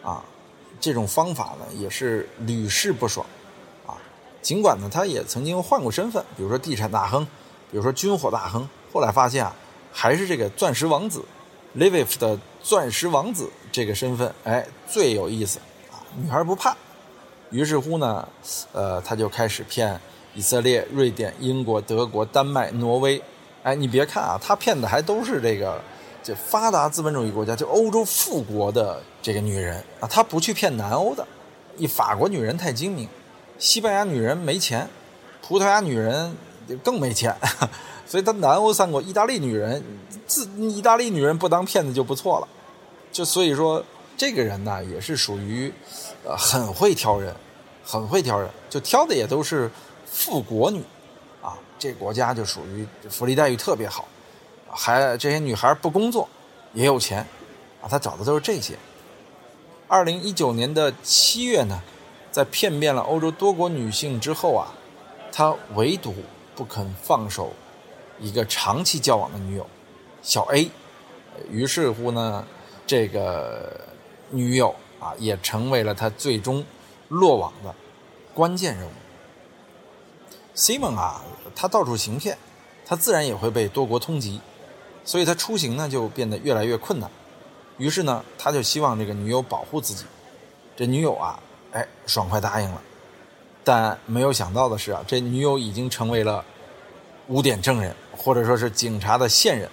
[0.03, 0.23] 啊。
[0.81, 3.27] 这种方法呢也是屡试不爽
[3.87, 3.97] 啊。
[4.43, 7.25] 尽管呢，他也曾经换过身份，比如说地产大亨，
[7.71, 9.55] 比如说军火大亨，后来发现啊，
[9.93, 11.25] 还是这个钻石王子
[11.75, 15.59] l i v i f 的钻石王子这个身份，哎，最有意思。
[15.91, 16.75] 啊女孩不怕，
[17.51, 18.27] 于是乎呢，
[18.73, 20.01] 呃，他就开始骗
[20.35, 23.23] 以色列、瑞典、英国、德国、丹麦、挪威。
[23.63, 25.79] 哎，你别看啊，他骗的还都是这个
[26.27, 31.25] 这发达资本主义国家，就欧洲富国的这个女人啊，她不去骗南欧的。
[31.77, 33.09] 一法国女人太精明，
[33.61, 34.89] 西班牙女人没钱，
[35.41, 36.37] 葡萄牙女人
[36.83, 37.33] 更没钱，
[38.05, 39.81] 所以他南欧三国，意大利女人
[40.27, 42.49] 自意大利女人不当骗子就不错了。
[43.13, 43.85] 就所以说。
[44.19, 45.71] 这个人呢，也是属于，
[46.25, 47.37] 呃，很会挑人，
[47.85, 49.71] 很会挑人，就挑的也都是
[50.07, 50.83] 富国女，
[51.43, 54.09] 啊，这国家就属于福利待遇特别好，
[54.77, 56.29] 还这些女孩不工作，
[56.75, 57.27] 也有钱，
[57.81, 58.79] 啊，他找的都是这些。
[59.89, 61.83] 二零一九年的七月呢，
[62.31, 64.69] 在骗遍了欧洲多国女性之后啊，
[65.33, 66.15] 他唯独
[66.55, 67.53] 不肯放手
[68.21, 69.67] 一个长期交往的女友
[70.23, 70.71] 小 A，
[71.51, 72.47] 于是乎呢，
[72.87, 73.81] 这个。
[74.29, 76.65] 女友啊，也成为了他最终
[77.07, 77.73] 落网的
[78.35, 78.91] 关键人物。
[80.57, 81.23] Simon 啊，
[81.55, 82.37] 他到处行骗，
[82.85, 84.41] 他自然也会被多国通缉。
[85.07, 87.11] 所以他出行呢就变得越来越困难。
[87.79, 90.05] 于是呢，他就希望这个女友保护自己。
[90.77, 91.41] 这女友啊，
[91.73, 92.83] 哎，爽快答应了。
[93.65, 96.45] 但没有想到的是啊，这女友已经成为了
[97.29, 99.69] 污点证人，或者说是警察的线人。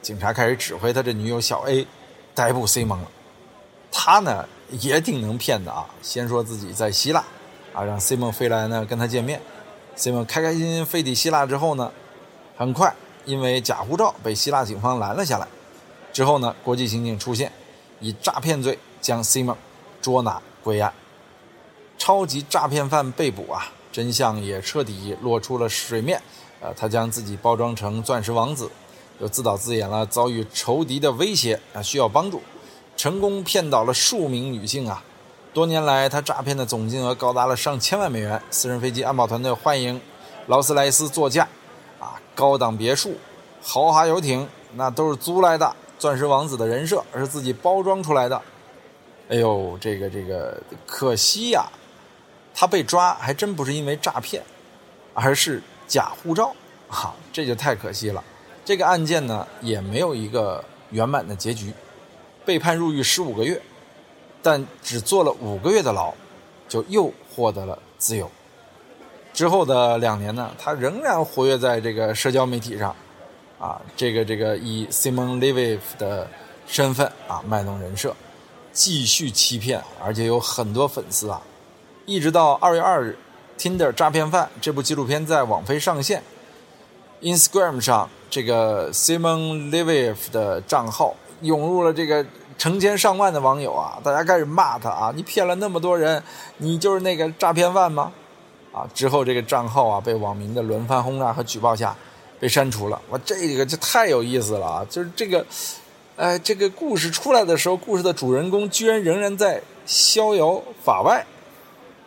[0.00, 1.86] 警察开始指挥他这女友小 A
[2.34, 3.08] 逮捕 C 蒙了。
[3.90, 7.22] 他呢也挺能骗的啊，先说自己在希腊，
[7.72, 9.40] 啊，让 C 蒙飞来呢跟他见面。
[9.94, 11.92] C 蒙开开心心飞抵希腊之后呢，
[12.56, 15.46] 很快因为假护照被希腊警方拦了下来。
[16.12, 17.50] 之后呢，国际刑警出现，
[18.00, 19.56] 以诈骗罪将 Simon
[20.00, 20.92] 捉拿归案。
[21.96, 26.20] 超级诈骗犯被捕啊，真相也彻底落出了水面。
[26.60, 28.70] 呃，他将自己包装成钻石王子，
[29.20, 32.42] 又自导自演了遭遇仇敌的威胁啊，需要帮助，
[32.96, 35.02] 成功骗倒了数名女性啊。
[35.52, 38.40] 多年来，他诈骗的总金额高达了上千万美元。
[38.50, 40.00] 私人飞机安保团队欢迎
[40.46, 41.48] 劳斯莱斯座驾，
[42.34, 43.16] 高档别墅、
[43.62, 45.74] 豪华游艇，那都是租来的。
[45.98, 48.42] 钻石王子的人设，是自己包装出来的。
[49.28, 51.64] 哎呦，这个这个，可惜呀，
[52.52, 54.42] 他被抓还真不是因为诈骗，
[55.14, 56.52] 而是假护照
[56.88, 58.22] 啊，这就太可惜了。
[58.64, 61.72] 这个案件呢，也没有一个圆满的结局，
[62.44, 63.62] 被判入狱十五个月，
[64.42, 66.12] 但只坐了五个月的牢，
[66.68, 68.28] 就又获得了自由。
[69.32, 72.94] 之后的两年呢，他仍然活跃在这个社交媒体上。
[73.58, 76.26] 啊，这个这个以 Simon Leviev 的
[76.66, 78.12] 身份啊卖弄人设，
[78.72, 81.40] 继续欺骗，而且有很多粉丝啊。
[82.04, 83.16] 一直到二月二日，
[83.62, 86.24] 《Tinder 诈骗犯》这部纪录片在网飞上线
[87.20, 92.26] ，Instagram 上这个 Simon Leviev 的账号涌入了这个
[92.58, 96.20] 成千上万的网友啊，大家开始骂他啊，你骗了那么多人，
[96.56, 98.12] 你就是那个诈骗犯吗？
[98.72, 101.94] 啊，之后这个账号啊被网民的轮番轰炸和举报下。
[102.40, 104.86] 被删除了，哇，这个就太有意思了啊！
[104.90, 105.46] 就是这个，
[106.16, 111.24] 哎，这个故事出来的时候，故事的主人公居然仍然在逍遥法外。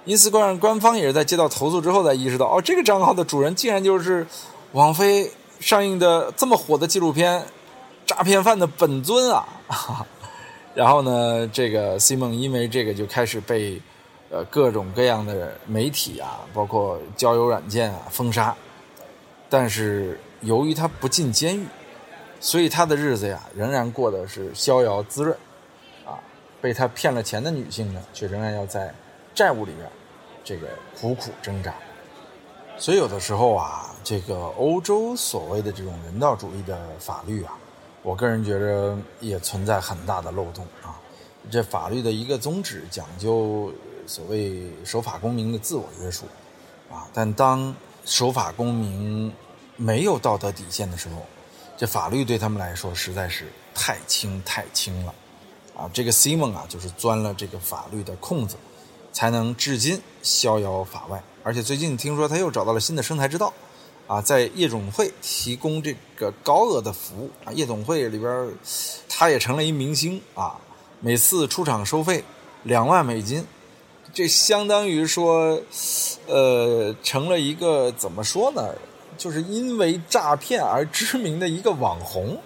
[0.04, 4.28] 因此，官官方也是在接到投诉之后才意识到，哦，这个账号的主人竟然就是
[4.74, 7.40] 王菲上映的这么火的纪录片
[8.06, 9.48] 《诈骗犯》的本尊啊！
[10.76, 13.82] 然后呢，这个 C 梦因为这个就开始被
[14.36, 18.54] 呃各种各样的媒体啊，包括交友软件啊封杀。
[19.50, 21.66] 但是由于他不进监狱，
[22.42, 25.38] 所以他的日子呀仍然过得是逍遥滋润，
[26.06, 26.20] 啊，
[26.60, 28.94] 被他骗了钱的女性呢，却仍然要在
[29.34, 29.90] 债务里面
[30.44, 30.68] 这个
[31.00, 31.74] 苦苦挣扎。
[32.78, 37.54] 所以有的时候啊，这个欧洲所谓的这种人道主义的法律啊，
[38.04, 41.00] 我个人觉得也存在很大的漏洞啊。
[41.50, 43.72] 这法律的一个宗旨讲究
[44.08, 46.26] 所谓守法公民的自我约束，
[46.92, 47.74] 啊，但当
[48.06, 49.32] 守法公民
[49.76, 51.26] 没有道德底线的时候，
[51.76, 55.14] 这法律对他们来说实在是太轻太轻了，
[55.76, 58.56] 啊，这个 Simon 啊，就是钻了这个法律的空子，
[59.12, 61.22] 才能至今逍遥法外。
[61.44, 63.52] 而且最近听说他又找到了新的生财之道，
[64.08, 68.50] 啊，在夜总会提供这个高额的服务啊，夜总会里边
[69.10, 70.56] 他也成了一明星啊，
[71.00, 72.24] 每次出场收费
[72.64, 73.46] 两万美金。
[74.16, 75.62] 这相当于说，
[76.26, 78.74] 呃，成了一个怎么说呢？
[79.18, 82.38] 就是因为诈骗而知名的一个网红，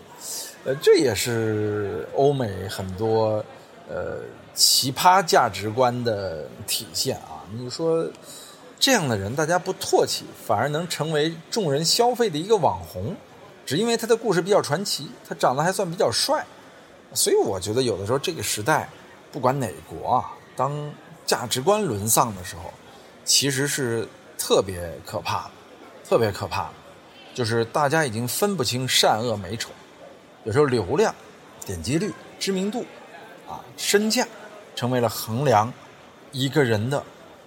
[0.65, 3.45] 呃，这也是欧美很多
[3.87, 4.17] 呃
[4.55, 7.45] 奇葩价值观的体现啊。
[7.53, 8.03] 你说
[8.79, 13.15] 这样的人，大家不唾弃，反而能成为众人消费的一个网红，
[13.63, 16.43] 只因为他的故事比较传奇，他长得还算比较帅，
[17.13, 18.89] 所以我觉得有的时候这个时代，
[19.31, 20.71] 不管哪国啊，当
[21.29, 22.73] 价值观沦丧的时候，
[23.23, 25.51] 其实是特别可怕的，
[26.03, 26.73] 特别可怕的，
[27.35, 29.69] 就是大家已经分不清善恶美丑，
[30.43, 31.13] 有时候流量、
[31.67, 32.83] 点击率、知名度，
[33.47, 34.25] 啊，身价，
[34.75, 35.71] 成为了衡量
[36.31, 37.03] 一个人的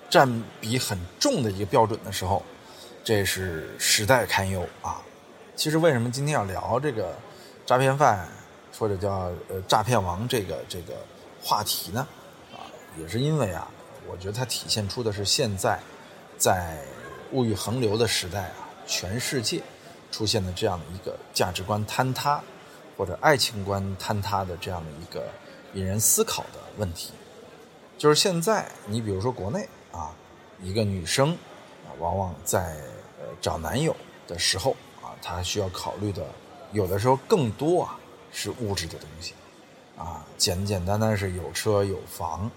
[0.09, 2.41] 占比很重的一个标准的时候，
[3.03, 5.03] 这是时代堪忧啊。
[5.57, 7.19] 其实为什么今天要聊这个
[7.67, 8.29] 诈骗犯
[8.79, 10.95] 或者叫呃诈骗王这个这个
[11.43, 12.07] 话题呢？
[12.99, 13.69] 也是因为啊，
[14.07, 15.81] 我觉得它体现出的是现在
[16.37, 16.79] 在
[17.33, 19.63] 物欲横流的时代啊，全世界
[20.11, 22.43] 出现的这样的一个价值观坍塌
[22.97, 25.27] 或者爱情观坍塌的这样的一个
[25.73, 27.13] 引人思考的问题。
[27.97, 30.11] 就是现在，你比如说国内啊，
[30.61, 31.31] 一个女生
[31.87, 32.77] 啊，往往在
[33.41, 36.27] 找男友的时候啊，她需要考虑的
[36.73, 37.99] 有的时候更多啊
[38.33, 39.35] 是物质的东西
[39.97, 42.51] 啊，简简单单是有车有房。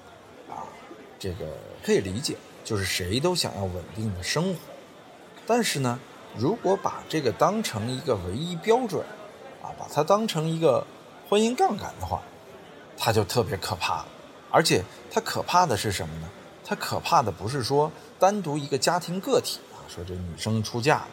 [1.17, 1.45] 这个
[1.83, 4.59] 可以理解，就是谁都想要稳定的生活，
[5.45, 5.99] 但是呢，
[6.35, 9.03] 如果把这个当成一个唯一标准，
[9.61, 10.85] 啊，把它当成一个
[11.29, 12.21] 婚姻杠杆的话，
[12.97, 14.05] 它就特别可怕。
[14.51, 16.29] 而且它可怕的是什么呢？
[16.63, 21.07] 它可怕的不是说单独一个家庭个体啊，说这女生出嫁了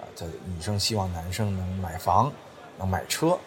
[0.00, 2.32] 啊，这女生希望男生能买房、
[2.78, 3.38] 能买车，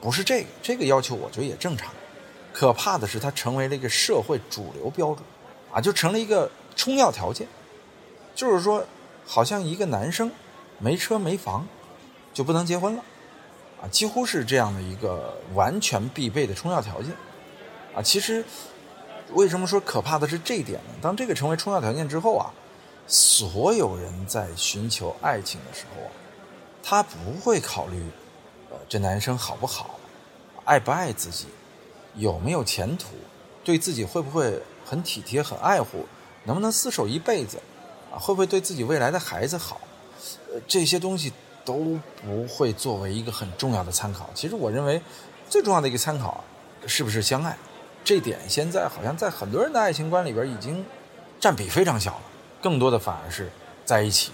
[0.00, 1.92] 不是这个，这个要求我觉得也正常。
[2.52, 5.22] 可怕的是它成为了一个社会主流标准，
[5.76, 7.46] 啊，就成了一个充要条件，
[8.34, 8.82] 就是说，
[9.26, 10.32] 好像一个男生
[10.78, 11.68] 没车没房
[12.32, 13.02] 就不能结婚了，
[13.82, 17.12] 啊，几乎是这样的一个完全必备的充要条件，
[17.94, 18.42] 啊，其实。
[19.32, 20.94] 为什么说可怕的是这一点呢？
[21.02, 22.46] 当这个成为充要条件之后啊，
[23.08, 26.10] 所有人在寻求爱情的时候啊，
[26.80, 28.00] 他不会考虑，
[28.70, 29.98] 呃，这男生好不好，
[30.64, 31.46] 爱不爱自己，
[32.14, 33.08] 有没有前途，
[33.64, 36.06] 对自己会不会很体贴、很爱护，
[36.44, 37.58] 能不能厮守一辈子，
[38.12, 39.80] 啊，会不会对自己未来的孩子好，
[40.52, 41.32] 呃，这些东西
[41.64, 44.30] 都不会作为一个很重要的参考。
[44.32, 45.02] 其实我认为，
[45.50, 46.44] 最重要的一个参考，
[46.86, 47.58] 是不是相爱。
[48.04, 50.86] 这点现在好像在很多人的爱情观里边已经
[51.40, 52.22] 占比非常小了，
[52.62, 53.50] 更多的反而是
[53.84, 54.30] 在一起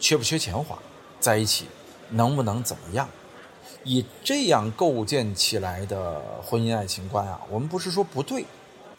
[0.00, 0.76] 缺不缺钱花，
[1.20, 1.66] 在一起
[2.10, 3.08] 能不能怎么样？
[3.84, 8.44] 以这样构建起来的婚姻爱情观啊，我们不是说不对，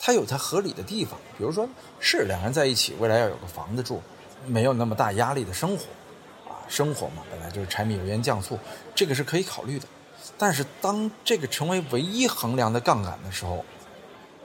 [0.06, 1.18] 它有它合理的地方。
[1.38, 1.66] 比如说，
[1.98, 4.02] 是两人在一起，未来要有个房子住，
[4.46, 5.86] 没有那么大压力的生活
[6.46, 8.60] 啊，生活嘛本来就是柴米油盐酱醋，
[8.94, 9.88] 这个是可以考虑的。
[10.38, 13.64] 但是当这个成为唯一衡量的杠杆的时候，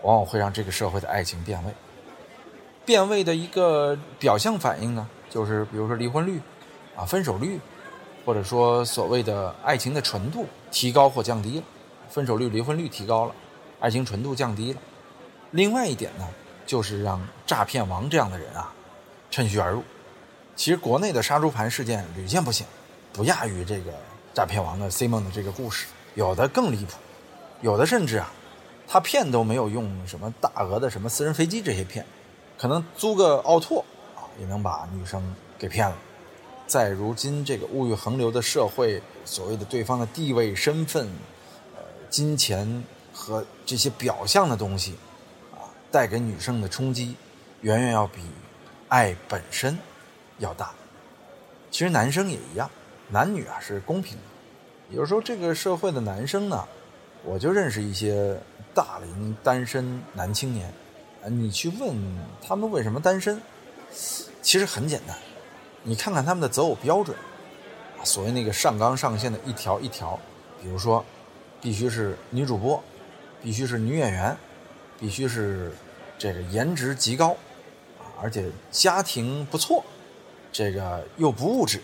[0.03, 1.75] 往往会让这个社会的爱情变味。
[2.85, 6.41] 变味的一个表象反应呢，就是比如说离婚率，
[6.95, 7.59] 啊，分手率，
[8.25, 11.65] 或者说所谓的爱情的纯度提高或降低了，
[12.09, 13.35] 分手率、离婚率提高了，
[13.81, 14.81] 爱情纯度降低了。
[15.51, 16.29] 另外一点呢，
[16.67, 18.73] 就是让诈骗王这样的人啊，
[19.31, 19.83] 趁虚而入。
[20.57, 22.67] 其实国内的杀猪盘事件屡见不鲜，
[23.13, 23.93] 不亚于这个
[24.35, 26.93] 诈骗王的 C 梦的这个故事，有的更离谱，
[27.61, 28.33] 有的甚至啊。
[28.91, 32.07] 他骗都没有用什么大额的什么私人飞机这些骗，
[32.57, 33.85] 可能租个奥拓
[34.17, 35.95] 啊也能把女生给骗了。
[36.67, 41.07] 在如今这个物欲横流的社会，所谓的对方的地位、身份、
[41.77, 42.83] 呃金钱
[43.13, 44.95] 和这些表象的东西，
[45.91, 47.17] 带给女生的冲击，
[47.63, 48.21] 远远要比
[48.89, 49.79] 爱本身
[50.39, 50.71] 要大。
[51.71, 52.71] 其实男生也一样，
[53.09, 54.23] 男女啊是公平的。
[54.91, 56.67] 有时候这个社会的男生呢，
[57.25, 58.39] 我就认识一些。
[58.75, 60.73] 大龄单身男青年，
[61.27, 61.97] 你去问
[62.41, 63.43] 他们为什么单身，
[64.41, 65.17] 其实很简单，
[65.83, 67.17] 你看看他们的择偶标准，
[67.99, 70.17] 啊，所谓那个上纲上线的一条一条，
[70.63, 71.05] 比如说，
[71.61, 72.81] 必须是女主播，
[73.43, 74.37] 必须是女演员，
[74.99, 75.73] 必须是
[76.19, 77.31] 这个颜值极高，
[77.99, 79.85] 啊，而且家庭不错，
[80.51, 81.81] 这个又不物质，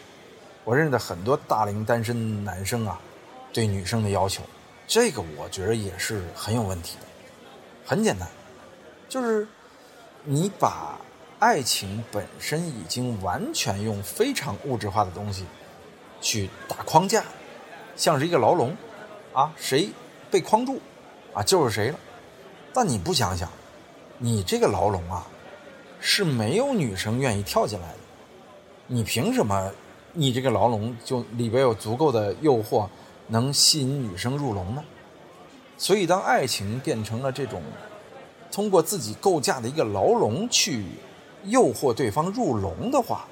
[0.64, 3.00] 我认识很多大龄单身男生啊，
[3.53, 4.42] 对女生的要求。
[4.87, 7.07] 这个我觉得也是很有问题的。
[7.87, 8.29] 很简单，
[9.09, 9.46] 就是
[10.24, 10.98] 你把
[11.38, 15.44] 爱情本身已经完全用非常物质化的东西
[16.20, 17.22] 去打框架，
[17.94, 18.77] 像是一个牢笼
[19.33, 19.90] 啊，谁
[20.31, 20.81] 被框住
[21.33, 21.98] 啊就是谁了。
[22.75, 23.49] 但你不想想，
[24.19, 25.27] 你这个牢笼啊
[26.01, 27.99] 是没有女生愿意跳进来的。
[28.89, 29.71] 你凭什么？
[30.13, 32.89] 你这个牢笼就里边有足够的诱惑？
[33.29, 34.85] 能吸引女生入笼呢？
[35.79, 37.63] 所以，当爱情变成了这种
[38.53, 40.85] 通过自己构架的一个牢笼去
[41.45, 43.27] 诱惑对方入笼的话，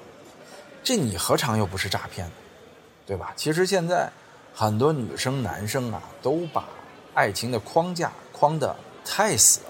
[0.83, 2.33] 这你何尝又不是诈骗呢？
[3.05, 3.33] 对吧？
[3.35, 4.11] 其实现在
[4.53, 6.65] 很多女生、男生啊，都把
[7.13, 8.75] 爱情的框架框得
[9.05, 9.65] 太死了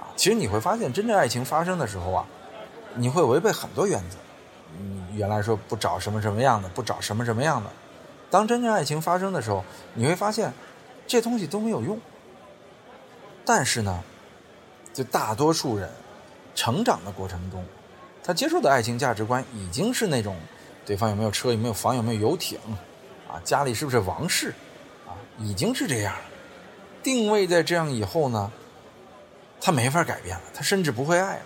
[0.00, 0.12] 啊！
[0.16, 2.26] 其实你会发现，真正爱情发生的时候啊，
[2.94, 4.16] 你会违背很多原则。
[4.78, 7.70] 你原来说不找什么什么样的，不找什么什么样的。
[8.30, 9.64] 当真正爱情发生的时候，
[9.94, 10.52] 你会发现，
[11.06, 11.98] 这东西都没有用。
[13.44, 14.04] 但是呢，
[14.92, 15.90] 就大多数人
[16.54, 17.64] 成长的过程中，
[18.22, 20.36] 他接受的爱情价值观已经是那种：
[20.84, 22.58] 对方有没有车，有没有房，有没有游艇，
[23.26, 24.54] 啊，家里是不是王室，
[25.06, 26.20] 啊，已经是这样了。
[27.02, 28.50] 定位在这样以后呢，
[29.60, 31.42] 他没法改变了，他甚至不会爱了，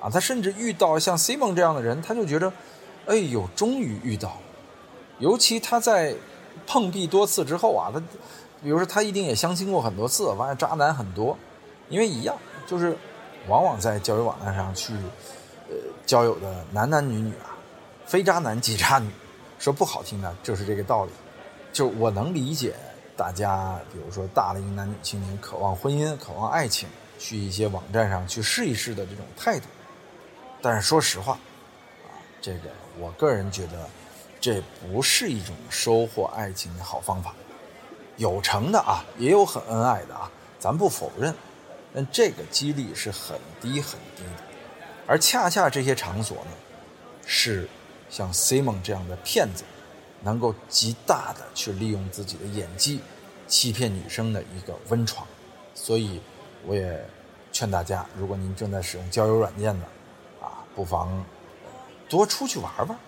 [0.00, 2.52] 啊，他甚至遇到像 Simon 这样的人，他就觉得，
[3.06, 4.38] 哎呦，终于遇到了。
[5.18, 6.14] 尤其他在
[6.66, 8.00] 碰壁多次之后啊，他
[8.62, 11.36] 比如说他一定也相亲过很多次，发现渣男很多，
[11.88, 12.96] 因为一样就是
[13.48, 14.92] 往往在交友网站上去
[15.68, 17.56] 呃交友的男男女女啊，
[18.06, 19.08] 非渣男即渣女，
[19.58, 21.10] 说不好听的就是这个道理。
[21.72, 22.74] 就我能理解
[23.16, 26.88] 大家，比如说大龄男女青年渴望婚姻、渴望爱情，
[27.18, 29.66] 去一些网站上去试一试的这种态度，
[30.60, 31.32] 但是说实话
[32.04, 33.88] 啊，这个我个人觉得。
[34.38, 37.34] 这不是一种收获爱情的好方法，
[38.16, 41.34] 有成的啊，也有很恩爱的啊，咱不否认，
[41.92, 44.42] 但这个几率是很低很低的。
[45.04, 46.50] 而恰恰这些场所呢，
[47.24, 47.68] 是
[48.08, 49.64] 像 Simon 这样的骗子
[50.26, 53.00] 能够极大的去利用自己的演技
[53.46, 55.24] 欺骗女生的一个温床。
[55.72, 56.20] 所以，
[56.66, 57.00] 我也
[57.52, 59.86] 劝大家，如果您正在使用交友软件的，
[60.44, 61.24] 啊，不妨
[62.08, 62.98] 多出去玩玩，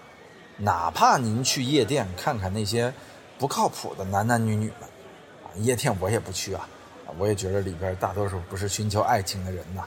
[0.58, 2.94] 哪怕您去夜店看看那些
[3.36, 4.82] 不靠谱的男男女女们。
[4.82, 6.68] 啊夜店我也不去啊，
[7.18, 9.82] 我也觉得里边大多数不是寻求爱情的人呐，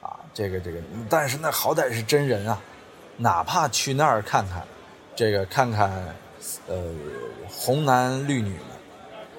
[0.00, 2.60] 啊，这个这个，但是那好歹是真人啊，
[3.18, 4.66] 哪怕去那儿看看，
[5.14, 5.92] 这个看看，
[6.66, 6.82] 呃，
[7.48, 8.58] 红男绿女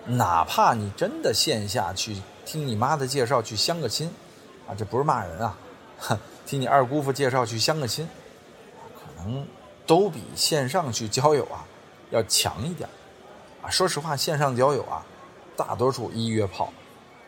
[0.06, 4.12] 们，哪怕你真的线下去听你妈的介绍去相个亲，
[4.68, 5.58] 啊，这不是骂人啊，
[6.46, 8.08] 听你二姑父介绍去相个亲，
[8.96, 9.46] 可能
[9.86, 11.66] 都比线上去交友啊
[12.12, 12.90] 要强一点，
[13.62, 15.06] 啊，说实话，线上交友啊。
[15.56, 16.74] 大多数一约炮，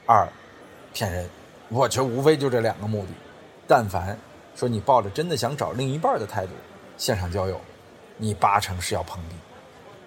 [0.08, 0.28] 二
[0.94, 1.30] 骗人，
[1.70, 3.10] 我觉得无非就这两个目的。
[3.68, 4.18] 但凡
[4.56, 6.52] 说你抱着真的想找另一半的态度
[6.98, 7.62] 线上交友，
[8.18, 9.36] 你八成是要碰壁。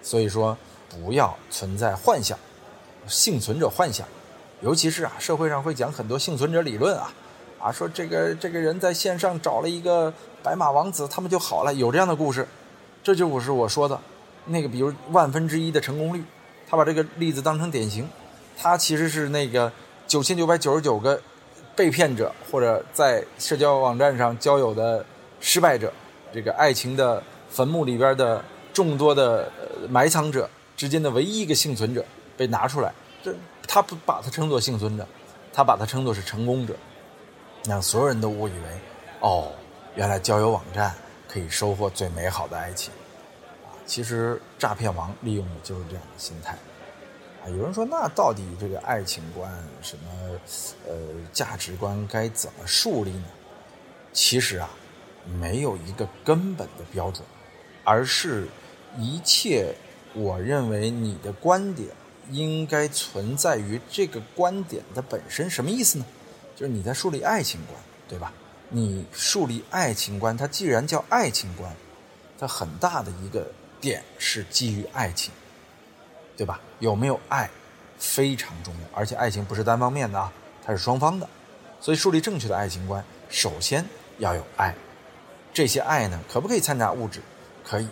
[0.01, 0.57] 所以说，
[0.89, 2.37] 不要存在幻想，
[3.07, 4.07] 幸存者幻想。
[4.61, 7.13] 尤其是啊，社会上会讲很多幸存者理论啊，
[7.59, 12.47] 啊说这个这个人在线上找了一个白马王子，他们就好了，有这样的故事。
[13.01, 13.99] 这就是我说的，
[14.47, 16.23] 那个比如万分之一的成功率。
[16.69, 18.07] 他把这个例子当成典型，
[18.55, 19.71] 他其实是那个
[20.05, 21.19] 九千九百九十九个
[21.75, 25.03] 被骗者或者在社交网站上交友的
[25.39, 25.91] 失败者，
[26.31, 28.43] 这个爱情的坟墓里边的
[28.79, 29.51] 众多的
[29.89, 32.05] 埋藏者之间的唯一一个幸存者
[32.37, 33.35] 被拿出来，这
[33.67, 35.05] 他不把他称作幸存者，
[35.51, 36.73] 他把他称作是成功者，
[37.65, 38.79] 让所有人都误以为，
[39.19, 39.51] 哦，
[39.95, 40.95] 原来交友网站
[41.27, 42.93] 可以收获最美好的爱情。
[43.65, 46.53] 啊其实诈骗王利用的就是这样的心态，
[47.43, 49.51] 啊，有人说那到底这个爱情观
[49.81, 50.39] 什么，
[50.87, 50.93] 呃，
[51.33, 53.25] 价值观该怎么树立呢？
[54.13, 54.69] 其实啊，
[55.37, 57.25] 没有一个根本的标准，
[57.83, 58.47] 而是
[58.97, 59.75] 一切
[60.13, 61.89] 我认为你的观点
[62.31, 65.49] 应该存在于这个观点的本身。
[65.49, 66.05] 什么意思呢？
[66.55, 68.33] 就是你在树立爱情观，对吧？
[68.69, 71.73] 你树立爱情观，它既然叫爱情观，
[72.37, 73.45] 它很大的一个。
[73.81, 75.31] 点是基于爱情，
[76.35, 76.59] 对吧？
[76.79, 77.49] 有没有爱
[77.97, 80.29] 非常重要，而且爱情不是单方面的啊，
[80.65, 81.25] 它是双方的。
[81.79, 83.85] 所以树立正确的爱情观，首先
[84.17, 84.75] 要有爱。
[85.53, 87.21] 这些爱呢，可不可以掺杂物质？
[87.63, 87.87] 可以，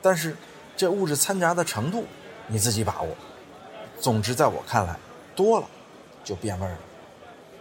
[0.00, 0.36] 但是
[0.76, 2.04] 这物质掺杂的程度
[2.46, 3.16] 你自己把握。
[4.00, 4.96] 总之，在我看来，
[5.34, 5.66] 多了
[6.22, 6.78] 就变味儿了。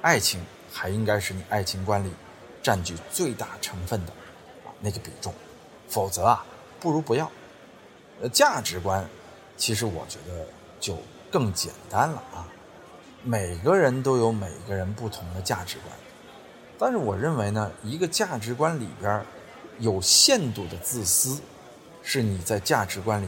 [0.02, 0.40] 爱情
[0.72, 2.12] 还应该是你爱情观里
[2.62, 4.12] 占据最大成分的
[4.66, 5.34] 啊那个比重，
[5.88, 6.46] 否则啊。
[6.80, 7.32] 不如不要，
[8.22, 9.04] 呃，价值观，
[9.58, 10.46] 其实我觉得
[10.80, 10.96] 就
[11.32, 12.46] 更简单了啊。
[13.24, 15.98] 每个人都有每个人不同的价值观，
[16.78, 19.26] 但是我认为呢，一个价值观里边
[19.80, 21.42] 有限度的自私，
[22.10, 23.28] 是你在价值观里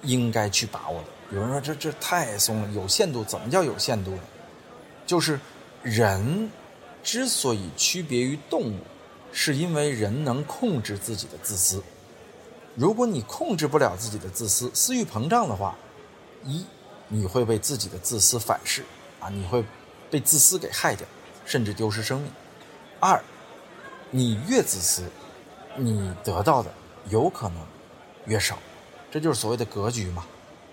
[0.00, 1.36] 应该去把握的。
[1.36, 4.22] 有人说这这太松了，有限度怎么叫有限度呢？
[5.04, 5.38] 就是
[5.82, 6.50] 人
[7.02, 8.78] 之所以区别于动物，
[9.32, 11.82] 是因为人能控制自己的自私。
[12.74, 15.76] 如果你控制不了自己的自私，私欲膨胀的话，
[16.42, 16.64] 一
[17.06, 18.82] 你会被自己的自私反噬，
[19.20, 19.62] 啊，你会
[20.10, 21.06] 被自私给害掉，
[21.44, 22.30] 甚至丢失生命；
[22.98, 23.22] 二，
[24.10, 25.02] 你越自私，
[25.76, 26.72] 你得到的
[27.10, 27.58] 有可能
[28.26, 28.58] 越少，
[29.10, 30.26] 这就是所谓的格局嘛，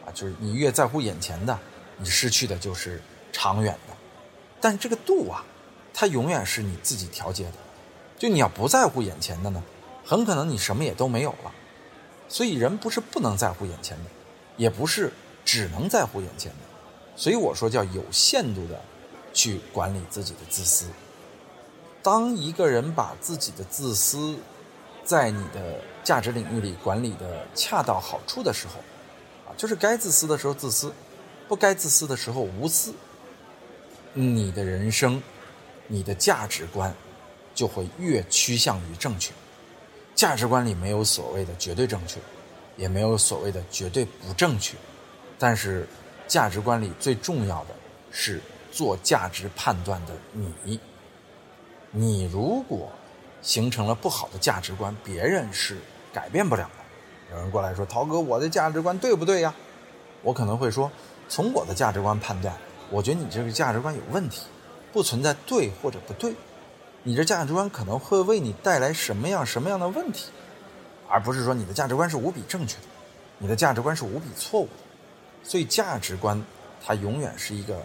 [0.05, 1.57] 啊，就是你越在乎眼前的，
[1.97, 3.95] 你失去的就是长远的。
[4.59, 5.43] 但这个度啊，
[5.93, 7.57] 它永远是你自己调节的，
[8.17, 9.63] 就你要不在乎眼前的呢，
[10.03, 11.51] 很可能你什么也都没有了。
[12.27, 14.09] 所以人不是不能在乎眼前的，
[14.57, 15.13] 也不是
[15.45, 16.57] 只能在乎眼前的，
[17.15, 18.81] 所以我说叫有限度的
[19.33, 20.87] 去管理自己的自私。
[22.03, 24.37] 当一个人把自己的自私
[25.07, 28.73] 在你的价值领域里管理的恰到好处的时候，
[29.49, 30.91] 啊，就是该自私的时候自私，
[31.47, 32.93] 不该自私的时候无私，
[34.11, 35.23] 你的人生，
[35.87, 36.93] 你的价值观
[37.55, 39.31] 就会越趋向于正确。
[40.13, 42.19] 价值观里没有所谓的绝对正确，
[42.75, 44.75] 也没有所谓的绝对不正确，
[45.39, 45.87] 但是
[46.27, 47.69] 价值观里最重要的
[48.11, 48.41] 是
[48.73, 50.77] 做价值判断的你。
[51.91, 52.91] 你如果
[53.41, 55.77] 形成了不好的价值观，别人是
[56.13, 57.35] 改变不了的。
[57.35, 59.53] 有人过来说：“涛哥，我的价值观对不对呀？”
[60.23, 60.91] 我可能会说
[61.29, 62.55] ：“从我的价值观判断，
[62.89, 64.43] 我觉得你这个价值观有问题，
[64.91, 66.33] 不存在对或者不对。”
[67.03, 70.29] 你这价值观可能会为你带来什么样什么样的问题，
[71.07, 72.83] 而不是说你的价值观是无比正确的，
[73.37, 74.71] 你的价值观是无比错误的。
[75.43, 76.43] 所以价值观
[76.85, 77.81] 它永远是一个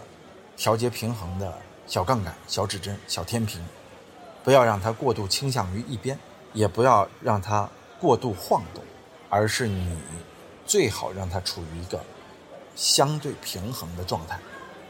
[0.57, 3.61] 调节平衡的小杠杆、小指针、小天平，
[4.45, 6.18] 不要让它过度倾向于一边，
[6.53, 7.68] 也不要让它
[8.01, 8.82] 过度晃动，
[9.28, 9.97] 而是你
[10.66, 12.01] 最好让它处于一个
[12.74, 14.38] 相对平衡的状态。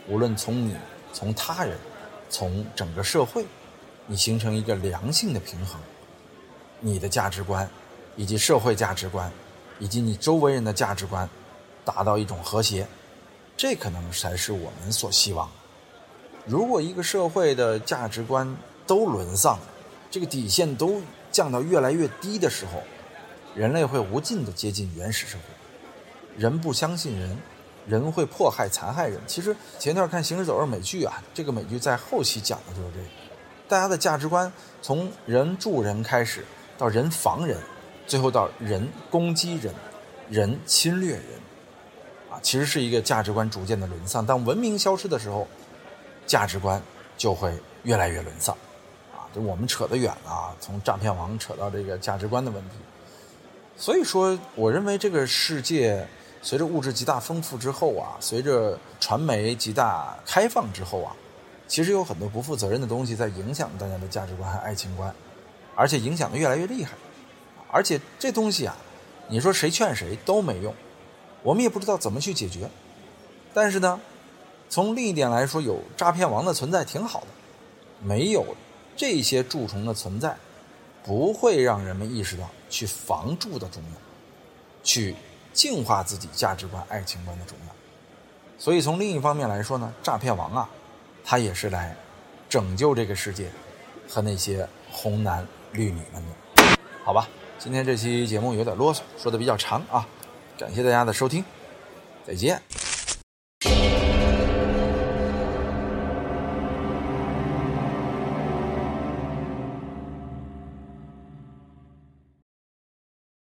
[0.09, 0.77] 无论从你、
[1.13, 1.77] 从他人、
[2.29, 3.45] 从整个社会，
[4.07, 5.81] 你形成一个良性的平衡，
[6.81, 7.69] 你的价值观
[8.17, 9.31] 以及社会价值观。
[9.79, 11.29] 以及你周围人的价值观
[11.85, 12.87] 达到一种和谐，
[13.57, 15.51] 这可能才是我们所希望。
[16.47, 18.57] 如果一个社会的价值观
[18.93, 19.59] 都沦丧，
[20.11, 22.83] 这个底线都降到越来越低的时候，
[23.55, 25.45] 人类会无尽的接近原始社会。
[26.37, 27.39] 人不相信人，
[27.87, 29.19] 人会迫害残害人。
[29.27, 33.07] 其实前段看《行尸走肉》美剧啊，这个美剧在后期讲的就是这个，
[33.67, 36.45] 大家的价值观从人助人开始，
[36.77, 37.57] 到人防人。
[38.07, 39.73] 最后到人攻击人，
[40.29, 41.25] 人侵略人，
[42.31, 44.27] 啊，其实是一个价值观逐渐的沦丧。
[44.27, 45.49] 当文明消失的时候，
[46.27, 46.83] 价值观
[47.17, 48.55] 就会越来越沦丧，
[49.35, 52.77] 就我们扯得远了，从诈骗王扯到这个价值观的问题。
[53.77, 56.07] 所以说，我认为这个世界
[56.43, 61.17] 随着物质极大丰富之后啊，随着传媒极大开放之后啊，
[61.67, 65.13] 其实有很多不负责任的东西在影响大家的价值观和爱情观，
[65.75, 66.93] 而且影响的越来越厉害。
[67.71, 68.77] 而且这东西啊，
[69.29, 70.75] 你说谁劝谁都没用，
[71.43, 72.69] 我们也不知道怎么去解决。
[73.55, 73.99] 但是呢，
[74.69, 77.27] 从另一点来说，有诈骗王的存在挺好的，
[78.03, 78.45] 没有
[78.97, 80.37] 这些蛀虫的存在，
[81.05, 83.99] 不会让人们意识到去防蛀的重要，
[84.83, 85.15] 去
[85.53, 87.75] 净化自己价值观、爱情观的重要。
[88.59, 90.69] 所以从另一方面来说呢，诈骗王啊，
[91.25, 91.97] 他也是来
[92.49, 93.51] 拯救这个世界
[94.09, 96.63] 和那些红男绿女们的，
[97.05, 97.29] 好吧？
[97.59, 100.07] 今天这期节目有点啰嗦，说的比较长啊，
[100.59, 101.45] 感谢大家的收听，
[102.27, 102.61] 再见。